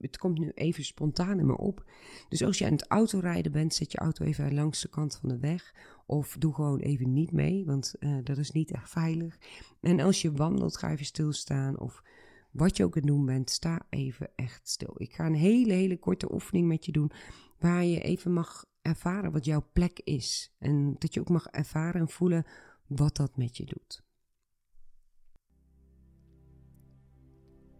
het 0.00 0.18
komt 0.18 0.38
nu 0.38 0.50
even 0.54 0.84
spontaan 0.84 1.38
in 1.38 1.46
me 1.46 1.56
op. 1.56 1.84
Dus 2.28 2.44
als 2.44 2.58
je 2.58 2.64
aan 2.64 2.72
het 2.72 2.86
autorijden 2.86 3.52
bent, 3.52 3.74
zet 3.74 3.92
je 3.92 3.98
auto 3.98 4.24
even 4.24 4.54
langs 4.54 4.80
de 4.80 4.88
kant 4.88 5.16
van 5.16 5.28
de 5.28 5.38
weg. 5.38 5.74
Of 6.06 6.36
doe 6.38 6.54
gewoon 6.54 6.78
even 6.78 7.12
niet 7.12 7.32
mee, 7.32 7.64
want 7.64 7.94
uh, 8.00 8.18
dat 8.24 8.38
is 8.38 8.50
niet 8.50 8.70
echt 8.70 8.90
veilig. 8.90 9.38
En 9.80 10.00
als 10.00 10.22
je 10.22 10.32
wandelt, 10.32 10.76
ga 10.76 10.90
even 10.90 11.06
stilstaan. 11.06 11.78
Of 11.78 12.02
wat 12.50 12.76
je 12.76 12.84
ook 12.84 12.96
aan 12.96 13.02
het 13.02 13.10
doen 13.10 13.26
bent, 13.26 13.50
sta 13.50 13.86
even 13.88 14.30
echt 14.36 14.68
stil. 14.68 14.94
Ik 14.96 15.12
ga 15.12 15.26
een 15.26 15.34
hele, 15.34 15.72
hele 15.72 15.98
korte 15.98 16.32
oefening 16.32 16.68
met 16.68 16.84
je 16.84 16.92
doen. 16.92 17.10
Waar 17.58 17.84
je 17.84 18.00
even 18.00 18.32
mag 18.32 18.64
ervaren 18.82 19.32
wat 19.32 19.44
jouw 19.44 19.68
plek 19.72 20.00
is. 20.04 20.54
En 20.58 20.96
dat 20.98 21.14
je 21.14 21.20
ook 21.20 21.28
mag 21.28 21.46
ervaren 21.46 22.00
en 22.00 22.08
voelen 22.08 22.46
wat 22.86 23.16
dat 23.16 23.36
met 23.36 23.56
je 23.56 23.64
doet. 23.64 24.02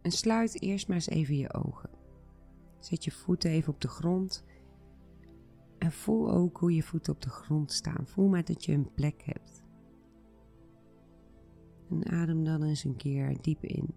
En 0.03 0.11
sluit 0.11 0.63
eerst 0.63 0.89
maar 0.89 0.97
eens 0.97 1.09
even 1.09 1.37
je 1.37 1.53
ogen. 1.53 2.00
Zet 2.81 3.05
je 3.05 3.11
voeten 3.11 3.51
even 3.51 3.73
op 3.73 3.81
de 3.81 3.89
grond. 3.89 4.45
En 5.79 5.93
voel 5.93 6.31
ook 6.31 6.57
hoe 6.59 6.75
je 6.75 6.83
voeten 6.83 7.13
op 7.13 7.23
de 7.23 7.29
grond 7.29 7.73
staan. 7.73 8.07
Voel 8.07 8.29
maar 8.29 8.45
dat 8.45 8.65
je 8.65 8.73
een 8.73 8.93
plek 8.95 9.23
hebt. 9.25 9.63
En 11.91 12.07
adem 12.07 12.45
dan 12.45 12.63
eens 12.63 12.85
een 12.85 12.97
keer 12.97 13.43
diep 13.43 13.65
in. 13.65 13.95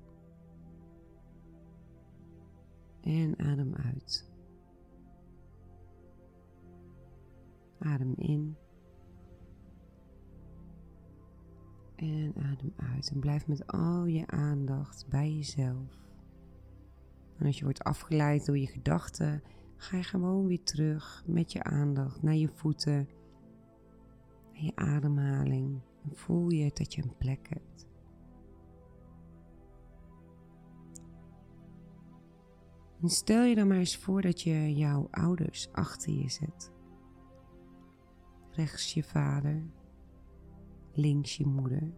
En 3.01 3.39
adem 3.39 3.75
uit. 3.75 4.31
Adem 7.79 8.13
in. 8.15 8.55
En 11.95 12.33
adem 12.35 12.73
uit. 12.75 13.09
En 13.09 13.19
blijf 13.19 13.47
met 13.47 13.67
al 13.67 14.05
je 14.05 14.27
aandacht 14.27 15.07
bij 15.09 15.31
jezelf. 15.33 16.12
En 17.37 17.45
als 17.45 17.57
je 17.57 17.63
wordt 17.63 17.83
afgeleid 17.83 18.45
door 18.45 18.57
je 18.57 18.67
gedachten, 18.67 19.43
ga 19.75 19.97
je 19.97 20.03
gewoon 20.03 20.45
weer 20.45 20.63
terug 20.63 21.23
met 21.27 21.51
je 21.51 21.63
aandacht 21.63 22.21
naar 22.21 22.35
je 22.35 22.47
voeten, 22.47 23.09
naar 24.53 24.63
je 24.63 24.75
ademhaling. 24.75 25.81
Voel 26.11 26.49
je 26.49 26.71
dat 26.73 26.93
je 26.93 27.03
een 27.03 27.17
plek 27.17 27.49
hebt. 27.49 27.87
En 33.01 33.09
stel 33.09 33.43
je 33.43 33.55
dan 33.55 33.67
maar 33.67 33.77
eens 33.77 33.97
voor 33.97 34.21
dat 34.21 34.41
je 34.41 34.73
jouw 34.75 35.07
ouders 35.11 35.71
achter 35.71 36.13
je 36.13 36.29
zet. 36.29 36.71
Rechts 38.51 38.93
je 38.93 39.03
vader, 39.03 39.63
links 40.93 41.37
je 41.37 41.45
moeder. 41.45 41.93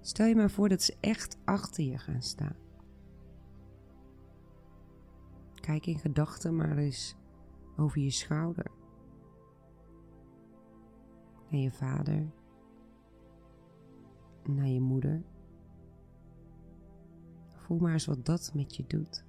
Stel 0.00 0.26
je 0.26 0.34
maar 0.34 0.50
voor 0.50 0.68
dat 0.68 0.82
ze 0.82 0.96
echt 1.00 1.38
achter 1.44 1.84
je 1.84 1.98
gaan 1.98 2.22
staan. 2.22 2.63
Kijk 5.64 5.86
in 5.86 5.98
gedachten 5.98 6.56
maar 6.56 6.76
eens 6.76 7.16
over 7.76 8.00
je 8.00 8.10
schouder. 8.10 8.70
Naar 11.50 11.60
je 11.60 11.70
vader. 11.70 12.30
Naar 14.44 14.66
je 14.66 14.80
moeder. 14.80 15.22
Voel 17.52 17.78
maar 17.78 17.92
eens 17.92 18.06
wat 18.06 18.24
dat 18.24 18.50
met 18.54 18.76
je 18.76 18.84
doet. 18.86 19.24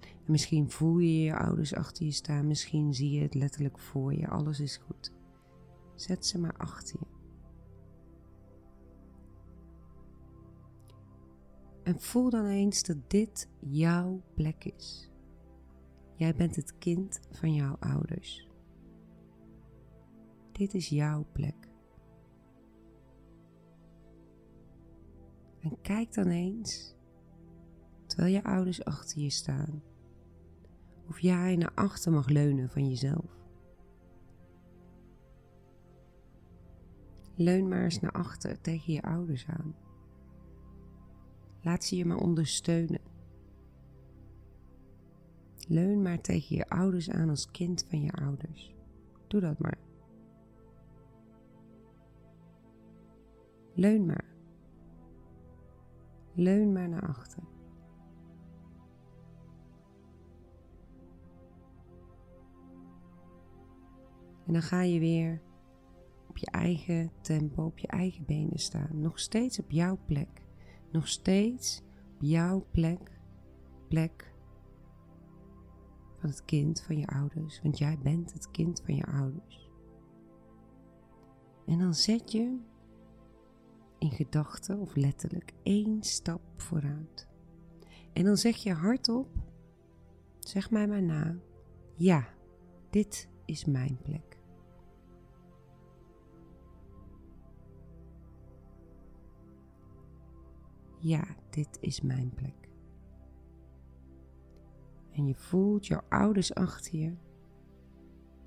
En 0.00 0.30
misschien 0.30 0.70
voel 0.70 0.98
je 0.98 1.22
je 1.22 1.36
ouders 1.36 1.74
achter 1.74 2.04
je 2.04 2.12
staan, 2.12 2.46
misschien 2.46 2.94
zie 2.94 3.10
je 3.10 3.22
het 3.22 3.34
letterlijk 3.34 3.78
voor 3.78 4.14
je. 4.14 4.28
Alles 4.28 4.60
is 4.60 4.76
goed. 4.76 5.12
Zet 5.94 6.26
ze 6.26 6.38
maar 6.38 6.56
achter 6.56 6.96
je. 7.00 7.06
En 11.82 12.00
voel 12.00 12.30
dan 12.30 12.46
eens 12.46 12.82
dat 12.82 13.10
dit 13.10 13.48
jouw 13.60 14.22
plek 14.34 14.64
is. 14.64 15.09
Jij 16.20 16.34
bent 16.34 16.56
het 16.56 16.78
kind 16.78 17.20
van 17.30 17.54
jouw 17.54 17.76
ouders. 17.78 18.48
Dit 20.52 20.74
is 20.74 20.88
jouw 20.88 21.26
plek. 21.32 21.68
En 25.60 25.80
kijk 25.82 26.14
dan 26.14 26.26
eens, 26.26 26.96
terwijl 28.06 28.32
je 28.34 28.44
ouders 28.44 28.84
achter 28.84 29.22
je 29.22 29.30
staan, 29.30 29.82
of 31.08 31.20
jij 31.20 31.56
naar 31.56 31.74
achter 31.74 32.12
mag 32.12 32.28
leunen 32.28 32.68
van 32.68 32.88
jezelf. 32.88 33.36
Leun 37.34 37.68
maar 37.68 37.84
eens 37.84 38.00
naar 38.00 38.12
achter 38.12 38.60
tegen 38.60 38.92
je 38.92 39.02
ouders 39.02 39.46
aan. 39.46 39.74
Laat 41.62 41.84
ze 41.84 41.96
je 41.96 42.04
maar 42.04 42.20
ondersteunen. 42.20 43.00
Leun 45.70 46.02
maar 46.02 46.20
tegen 46.20 46.56
je 46.56 46.68
ouders 46.68 47.10
aan 47.10 47.28
als 47.28 47.50
kind 47.50 47.86
van 47.88 48.02
je 48.02 48.12
ouders. 48.12 48.74
Doe 49.26 49.40
dat 49.40 49.58
maar. 49.58 49.78
Leun 53.74 54.06
maar. 54.06 54.24
Leun 56.34 56.72
maar 56.72 56.88
naar 56.88 57.08
achter. 57.08 57.42
En 64.46 64.52
dan 64.52 64.62
ga 64.62 64.82
je 64.82 64.98
weer 64.98 65.42
op 66.28 66.38
je 66.38 66.46
eigen 66.46 67.10
tempo, 67.20 67.64
op 67.64 67.78
je 67.78 67.86
eigen 67.86 68.24
benen 68.24 68.58
staan. 68.58 69.00
Nog 69.00 69.18
steeds 69.18 69.58
op 69.58 69.70
jouw 69.70 69.98
plek. 70.04 70.42
Nog 70.92 71.08
steeds 71.08 71.82
op 72.14 72.22
jouw 72.22 72.66
plek. 72.70 73.20
Plek 73.88 74.29
van 76.20 76.30
het 76.30 76.44
kind 76.44 76.82
van 76.82 76.98
je 76.98 77.06
ouders. 77.06 77.62
Want 77.62 77.78
jij 77.78 77.98
bent 78.02 78.32
het 78.32 78.50
kind 78.50 78.82
van 78.84 78.94
je 78.94 79.06
ouders. 79.06 79.70
En 81.66 81.78
dan 81.78 81.94
zet 81.94 82.32
je 82.32 82.58
in 83.98 84.10
gedachten 84.10 84.78
of 84.78 84.96
letterlijk 84.96 85.52
één 85.62 86.02
stap 86.02 86.40
vooruit. 86.56 87.28
En 88.12 88.24
dan 88.24 88.36
zeg 88.36 88.56
je 88.56 88.72
hardop, 88.72 89.28
zeg 90.38 90.70
mij 90.70 90.88
maar 90.88 91.02
na, 91.02 91.36
ja, 91.96 92.28
dit 92.90 93.28
is 93.44 93.64
mijn 93.64 93.98
plek. 94.02 94.38
Ja, 100.98 101.24
dit 101.50 101.78
is 101.80 102.00
mijn 102.00 102.34
plek. 102.34 102.59
En 105.12 105.26
je 105.26 105.34
voelt 105.34 105.86
jouw 105.86 106.02
ouders 106.08 106.54
achter 106.54 106.98
je. 106.98 107.16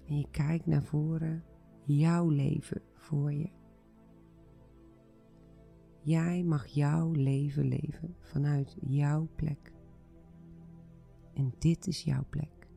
En 0.07 0.17
je 0.17 0.27
kijkt 0.31 0.65
naar 0.65 0.83
voren, 0.83 1.43
jouw 1.85 2.29
leven 2.29 2.81
voor 2.93 3.33
je. 3.33 3.49
Jij 6.01 6.43
mag 6.43 6.65
jouw 6.67 7.11
leven 7.11 7.67
leven 7.67 8.15
vanuit 8.19 8.77
jouw 8.81 9.27
plek. 9.35 9.71
En 11.33 11.53
dit 11.59 11.87
is 11.87 12.03
jouw 12.03 12.25
plek. 12.29 12.67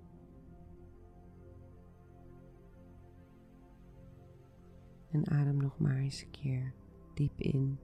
En 5.11 5.31
adem 5.31 5.57
nog 5.57 5.79
maar 5.79 5.96
eens 5.96 6.22
een 6.22 6.31
keer 6.31 6.75
diep 7.14 7.40
in. 7.40 7.79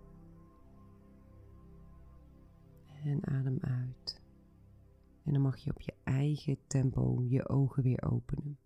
En 3.04 3.26
adem 3.26 3.58
uit. 3.60 4.01
En 5.24 5.32
dan 5.32 5.42
mag 5.42 5.56
je 5.56 5.70
op 5.70 5.80
je 5.80 5.94
eigen 6.04 6.58
tempo 6.66 7.22
je 7.28 7.48
ogen 7.48 7.82
weer 7.82 8.02
openen. 8.02 8.58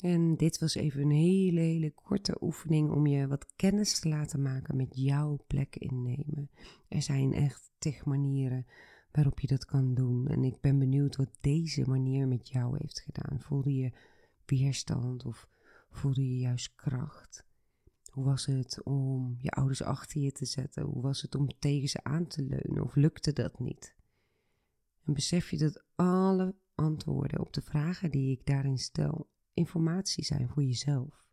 En 0.00 0.36
dit 0.36 0.58
was 0.58 0.74
even 0.74 1.02
een 1.02 1.10
hele, 1.10 1.60
hele 1.60 1.90
korte 1.90 2.36
oefening 2.40 2.90
om 2.90 3.06
je 3.06 3.26
wat 3.26 3.46
kennis 3.56 4.00
te 4.00 4.08
laten 4.08 4.42
maken 4.42 4.76
met 4.76 4.96
jouw 4.96 5.38
plek 5.46 5.76
innemen. 5.76 6.50
Er 6.88 7.02
zijn 7.02 7.32
echt 7.32 7.70
tig 7.78 8.04
manieren 8.04 8.66
waarop 9.10 9.40
je 9.40 9.46
dat 9.46 9.64
kan 9.64 9.94
doen. 9.94 10.28
En 10.28 10.44
ik 10.44 10.60
ben 10.60 10.78
benieuwd 10.78 11.16
wat 11.16 11.38
deze 11.40 11.88
manier 11.88 12.28
met 12.28 12.48
jou 12.48 12.76
heeft 12.78 13.00
gedaan. 13.00 13.40
Voelde 13.40 13.74
je 13.74 13.92
weerstand 14.46 15.24
of 15.24 15.48
voelde 15.90 16.28
je 16.28 16.38
juist 16.38 16.74
kracht? 16.74 17.48
Hoe 18.10 18.24
was 18.24 18.46
het 18.46 18.82
om 18.82 19.36
je 19.38 19.50
ouders 19.50 19.82
achter 19.82 20.20
je 20.20 20.32
te 20.32 20.44
zetten? 20.44 20.82
Hoe 20.82 21.02
was 21.02 21.22
het 21.22 21.34
om 21.34 21.48
tegen 21.58 21.88
ze 21.88 22.04
aan 22.04 22.26
te 22.26 22.42
leunen? 22.42 22.84
Of 22.84 22.94
lukte 22.94 23.32
dat 23.32 23.58
niet? 23.58 23.94
En 25.04 25.12
besef 25.12 25.50
je 25.50 25.58
dat 25.58 25.84
alle 25.94 26.54
antwoorden 26.74 27.40
op 27.40 27.52
de 27.52 27.62
vragen 27.62 28.10
die 28.10 28.30
ik 28.30 28.46
daarin 28.46 28.78
stel 28.78 29.30
informatie 29.52 30.24
zijn 30.24 30.48
voor 30.48 30.62
jezelf. 30.62 31.28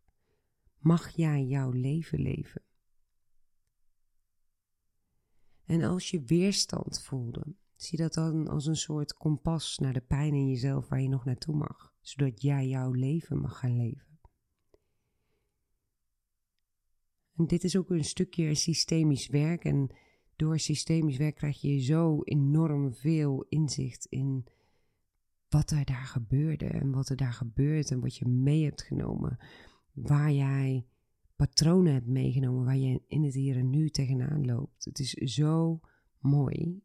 Mag 0.78 1.08
jij 1.08 1.44
jouw 1.44 1.70
leven 1.70 2.20
leven? 2.20 2.62
En 5.64 5.82
als 5.82 6.10
je 6.10 6.22
weerstand 6.22 7.02
voelde, 7.02 7.54
zie 7.76 7.98
dat 7.98 8.14
dan 8.14 8.48
als 8.48 8.66
een 8.66 8.76
soort 8.76 9.14
kompas 9.14 9.78
naar 9.78 9.92
de 9.92 10.00
pijn 10.00 10.34
in 10.34 10.48
jezelf 10.48 10.88
waar 10.88 11.00
je 11.00 11.08
nog 11.08 11.24
naartoe 11.24 11.56
mag, 11.56 11.94
zodat 12.00 12.42
jij 12.42 12.68
jouw 12.68 12.92
leven 12.92 13.40
mag 13.40 13.58
gaan 13.58 13.76
leven. 13.76 14.07
En 17.38 17.46
dit 17.46 17.64
is 17.64 17.76
ook 17.76 17.90
een 17.90 18.04
stukje 18.04 18.54
systemisch 18.54 19.28
werk 19.28 19.64
en 19.64 19.90
door 20.36 20.58
systemisch 20.58 21.16
werk 21.16 21.34
krijg 21.34 21.60
je 21.60 21.80
zo 21.80 22.22
enorm 22.22 22.94
veel 22.94 23.46
inzicht 23.48 24.06
in 24.06 24.46
wat 25.48 25.70
er 25.70 25.84
daar 25.84 26.06
gebeurde 26.06 26.66
en 26.66 26.90
wat 26.90 27.08
er 27.08 27.16
daar 27.16 27.32
gebeurt 27.32 27.90
en 27.90 28.00
wat 28.00 28.16
je 28.16 28.28
mee 28.28 28.64
hebt 28.64 28.82
genomen. 28.82 29.38
Waar 29.92 30.32
jij 30.32 30.86
patronen 31.36 31.92
hebt 31.92 32.06
meegenomen, 32.06 32.64
waar 32.64 32.76
je 32.76 33.02
in 33.06 33.24
het 33.24 33.34
hier 33.34 33.56
en 33.56 33.70
nu 33.70 33.90
tegenaan 33.90 34.46
loopt. 34.46 34.84
Het 34.84 34.98
is 34.98 35.12
zo 35.12 35.80
mooi 36.18 36.82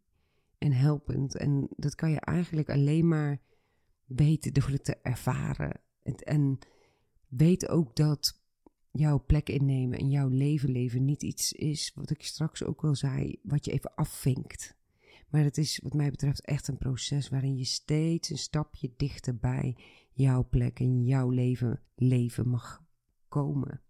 en 0.57 0.71
helpend. 0.71 1.35
En 1.35 1.67
dat 1.75 1.95
kan 1.95 2.11
je 2.11 2.19
eigenlijk 2.19 2.69
alleen 2.69 3.07
maar 3.07 3.41
weten 4.05 4.53
door 4.53 4.69
het 4.69 4.83
te 4.83 4.97
ervaren. 5.01 5.81
En 6.03 6.59
weet 7.27 7.67
ook 7.67 7.95
dat 7.95 8.42
jouw 8.93 9.23
plek 9.25 9.49
innemen 9.49 9.99
en 9.99 10.09
jouw 10.09 10.27
leven 10.27 10.71
leven 10.71 11.05
niet 11.05 11.23
iets 11.23 11.53
is, 11.53 11.91
wat 11.95 12.09
ik 12.09 12.23
straks 12.23 12.63
ook 12.63 12.83
al 12.83 12.95
zei, 12.95 13.39
wat 13.43 13.65
je 13.65 13.71
even 13.71 13.95
afvinkt. 13.95 14.75
Maar 15.29 15.43
het 15.43 15.57
is 15.57 15.79
wat 15.83 15.93
mij 15.93 16.09
betreft 16.09 16.45
echt 16.45 16.67
een 16.67 16.77
proces 16.77 17.29
waarin 17.29 17.57
je 17.57 17.63
steeds 17.63 18.29
een 18.29 18.37
stapje 18.37 18.93
dichter 18.97 19.37
bij 19.37 19.77
jouw 20.11 20.47
plek 20.49 20.79
en 20.79 21.03
jouw 21.03 21.29
leven, 21.29 21.81
leven 21.95 22.47
mag 22.47 22.83
komen. 23.27 23.81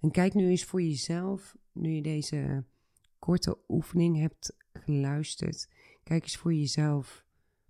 En 0.00 0.10
kijk 0.10 0.34
nu 0.34 0.48
eens 0.48 0.64
voor 0.64 0.82
jezelf, 0.82 1.56
nu 1.72 1.90
je 1.90 2.02
deze 2.02 2.64
korte 3.18 3.58
oefening 3.68 4.16
hebt 4.16 4.56
geluisterd. 4.72 5.68
Kijk 6.02 6.22
eens 6.22 6.36
voor 6.36 6.54
jezelf. 6.54 7.24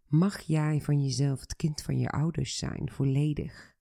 Mag 0.07 0.41
jij 0.41 0.81
van 0.81 1.03
jezelf 1.03 1.41
het 1.41 1.57
kind 1.57 1.83
van 1.83 1.99
je 1.99 2.09
ouders 2.09 2.57
zijn, 2.57 2.91
volledig? 2.91 3.74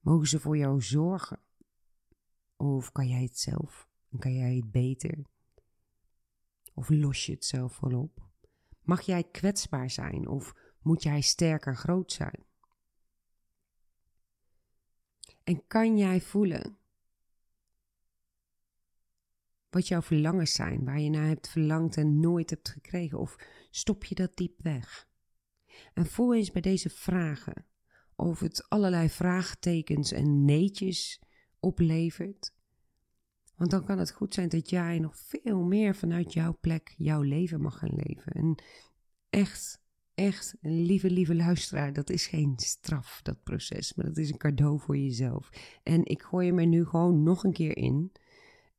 Mogen 0.00 0.28
ze 0.28 0.40
voor 0.40 0.56
jou 0.56 0.82
zorgen? 0.82 1.40
Of 2.56 2.92
kan 2.92 3.08
jij 3.08 3.22
het 3.22 3.38
zelf? 3.38 3.88
Kan 4.18 4.34
jij 4.34 4.54
het 4.54 4.70
beter? 4.70 5.24
Of 6.74 6.88
los 6.88 7.26
je 7.26 7.32
het 7.32 7.44
zelf 7.44 7.80
wel 7.80 8.00
op? 8.00 8.28
Mag 8.82 9.00
jij 9.00 9.24
kwetsbaar 9.24 9.90
zijn 9.90 10.28
of 10.28 10.54
moet 10.82 11.02
jij 11.02 11.20
sterk 11.20 11.66
en 11.66 11.76
groot 11.76 12.12
zijn? 12.12 12.44
En 15.44 15.66
kan 15.66 15.98
jij 15.98 16.20
voelen 16.20 16.78
wat 19.70 19.88
jouw 19.88 20.02
verlangens 20.02 20.52
zijn, 20.52 20.84
waar 20.84 21.00
je 21.00 21.10
naar 21.10 21.26
hebt 21.26 21.48
verlangd 21.48 21.96
en 21.96 22.20
nooit 22.20 22.50
hebt 22.50 22.68
gekregen? 22.68 23.18
Of 23.18 23.36
stop 23.70 24.04
je 24.04 24.14
dat 24.14 24.36
diep 24.36 24.62
weg? 24.62 25.08
En 25.92 26.06
voel 26.06 26.34
eens 26.34 26.50
bij 26.50 26.62
deze 26.62 26.90
vragen 26.90 27.66
of 28.20 28.40
het 28.40 28.68
allerlei 28.68 29.08
vraagtekens 29.08 30.12
en 30.12 30.44
neetjes 30.44 31.20
oplevert. 31.60 32.52
Want 33.56 33.70
dan 33.70 33.84
kan 33.84 33.98
het 33.98 34.12
goed 34.12 34.34
zijn 34.34 34.48
dat 34.48 34.70
jij 34.70 34.98
nog 34.98 35.16
veel 35.16 35.62
meer 35.62 35.96
vanuit 35.96 36.32
jouw 36.32 36.56
plek 36.60 36.94
jouw 36.96 37.22
leven 37.22 37.60
mag 37.60 37.78
gaan 37.78 37.94
leven. 37.94 38.32
En 38.32 38.62
echt, 39.30 39.82
echt, 40.14 40.54
lieve, 40.60 41.10
lieve 41.10 41.34
luisteraar, 41.34 41.92
dat 41.92 42.10
is 42.10 42.26
geen 42.26 42.52
straf, 42.56 43.20
dat 43.22 43.42
proces. 43.42 43.94
Maar 43.94 44.06
dat 44.06 44.16
is 44.16 44.30
een 44.30 44.38
cadeau 44.38 44.80
voor 44.80 44.96
jezelf. 44.96 45.50
En 45.82 46.04
ik 46.04 46.22
gooi 46.22 46.48
hem 46.48 46.58
er 46.58 46.66
nu 46.66 46.84
gewoon 46.84 47.22
nog 47.22 47.44
een 47.44 47.52
keer 47.52 47.76
in. 47.76 48.12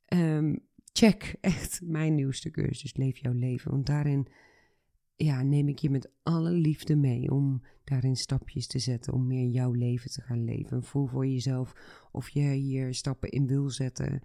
Ehm, 0.06 0.56
check 0.93 1.36
echt 1.41 1.82
mijn 1.84 2.15
nieuwste 2.15 2.51
cursus, 2.51 2.95
Leef 2.95 3.17
jouw 3.17 3.34
leven. 3.34 3.71
Want 3.71 3.86
daarin 3.86 4.27
ja, 5.15 5.41
neem 5.41 5.67
ik 5.67 5.80
je 5.80 5.89
met 5.89 6.12
alle 6.24 6.52
liefde 6.52 6.95
mee 6.95 7.32
om 7.32 7.62
daarin 7.84 8.15
stapjes 8.15 8.67
te 8.67 8.80
zetten, 8.80 9.13
om 9.13 9.28
meer 9.28 9.47
jouw 9.47 9.71
leven 9.71 10.12
te 10.12 10.21
gaan 10.21 10.43
leven. 10.43 10.84
Voel 10.84 11.08
voor 11.08 11.28
jezelf 11.28 11.74
of 12.12 12.30
je 12.30 12.41
hier 12.41 12.93
stappen 12.93 13.30
in 13.30 13.47
wil 13.47 13.69
zetten 13.69 14.21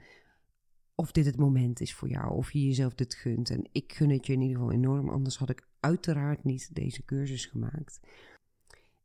of 0.96 1.12
dit 1.12 1.26
het 1.26 1.36
moment 1.36 1.80
is 1.80 1.94
voor 1.94 2.08
jou, 2.08 2.34
of 2.34 2.52
je 2.52 2.64
jezelf 2.64 2.94
dit 2.94 3.14
gunt. 3.14 3.50
En 3.50 3.68
ik 3.72 3.92
gun 3.92 4.10
het 4.10 4.26
je 4.26 4.32
in 4.32 4.40
ieder 4.40 4.56
geval 4.56 4.72
enorm, 4.72 5.08
anders 5.08 5.36
had 5.36 5.50
ik 5.50 5.68
uiteraard 5.80 6.44
niet 6.44 6.74
deze 6.74 7.04
cursus 7.04 7.46
gemaakt. 7.46 8.00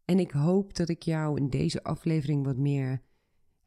En 0.05 0.19
ik 0.19 0.31
hoop 0.31 0.75
dat 0.75 0.89
ik 0.89 1.01
jou 1.01 1.37
in 1.37 1.49
deze 1.49 1.83
aflevering 1.83 2.45
wat 2.45 2.57
meer 2.57 3.01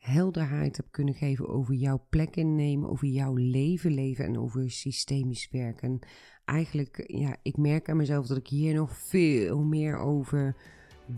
helderheid 0.05 0.77
heb 0.77 0.87
kunnen 0.91 1.15
geven 1.15 1.49
over 1.49 1.75
jouw 1.75 2.07
plek 2.11 2.37
innemen, 2.37 2.91
over 2.91 3.07
jouw 3.09 3.35
leven 3.35 3.95
leven 3.95 4.25
en 4.25 4.39
over 4.39 4.71
systemisch 4.71 5.49
werken. 5.51 5.99
Eigenlijk, 6.45 7.05
ja, 7.07 7.37
ik 7.43 7.57
merk 7.57 7.89
aan 7.89 7.97
mezelf 7.97 8.27
dat 8.27 8.37
ik 8.37 8.47
hier 8.47 8.75
nog 8.75 8.97
veel 8.97 9.65
meer 9.65 9.97
over 9.97 10.57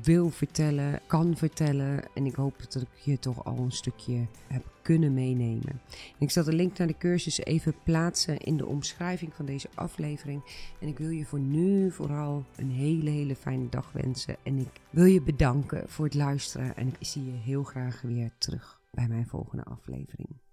wil 0.02 0.30
vertellen, 0.30 1.00
kan 1.06 1.36
vertellen. 1.36 2.02
En 2.14 2.26
ik 2.26 2.34
hoop 2.34 2.72
dat 2.72 2.82
ik 2.82 2.88
je 3.04 3.18
toch 3.18 3.44
al 3.44 3.58
een 3.58 3.72
stukje 3.72 4.26
heb 4.46 4.64
kunnen 4.82 5.14
meenemen. 5.14 5.80
En 5.90 6.18
ik 6.18 6.30
zal 6.30 6.44
de 6.44 6.52
link 6.52 6.78
naar 6.78 6.86
de 6.86 6.98
cursus 6.98 7.38
even 7.38 7.74
plaatsen 7.84 8.38
in 8.38 8.56
de 8.56 8.66
omschrijving 8.66 9.34
van 9.34 9.46
deze 9.46 9.68
aflevering. 9.74 10.42
En 10.80 10.88
ik 10.88 10.98
wil 10.98 11.10
je 11.10 11.24
voor 11.24 11.40
nu 11.40 11.90
vooral 11.90 12.44
een 12.56 12.70
hele, 12.70 13.10
hele 13.10 13.36
fijne 13.36 13.68
dag 13.68 13.92
wensen. 13.92 14.36
En 14.42 14.58
ik 14.58 14.80
wil 14.90 15.04
je 15.04 15.22
bedanken 15.22 15.88
voor 15.88 16.04
het 16.04 16.14
luisteren. 16.14 16.76
En 16.76 16.88
ik 16.88 16.96
zie 17.00 17.24
je 17.24 17.38
heel 17.38 17.62
graag 17.62 18.00
weer 18.02 18.30
terug 18.38 18.80
bij 18.90 19.08
mijn 19.08 19.26
volgende 19.26 19.64
aflevering. 19.64 20.45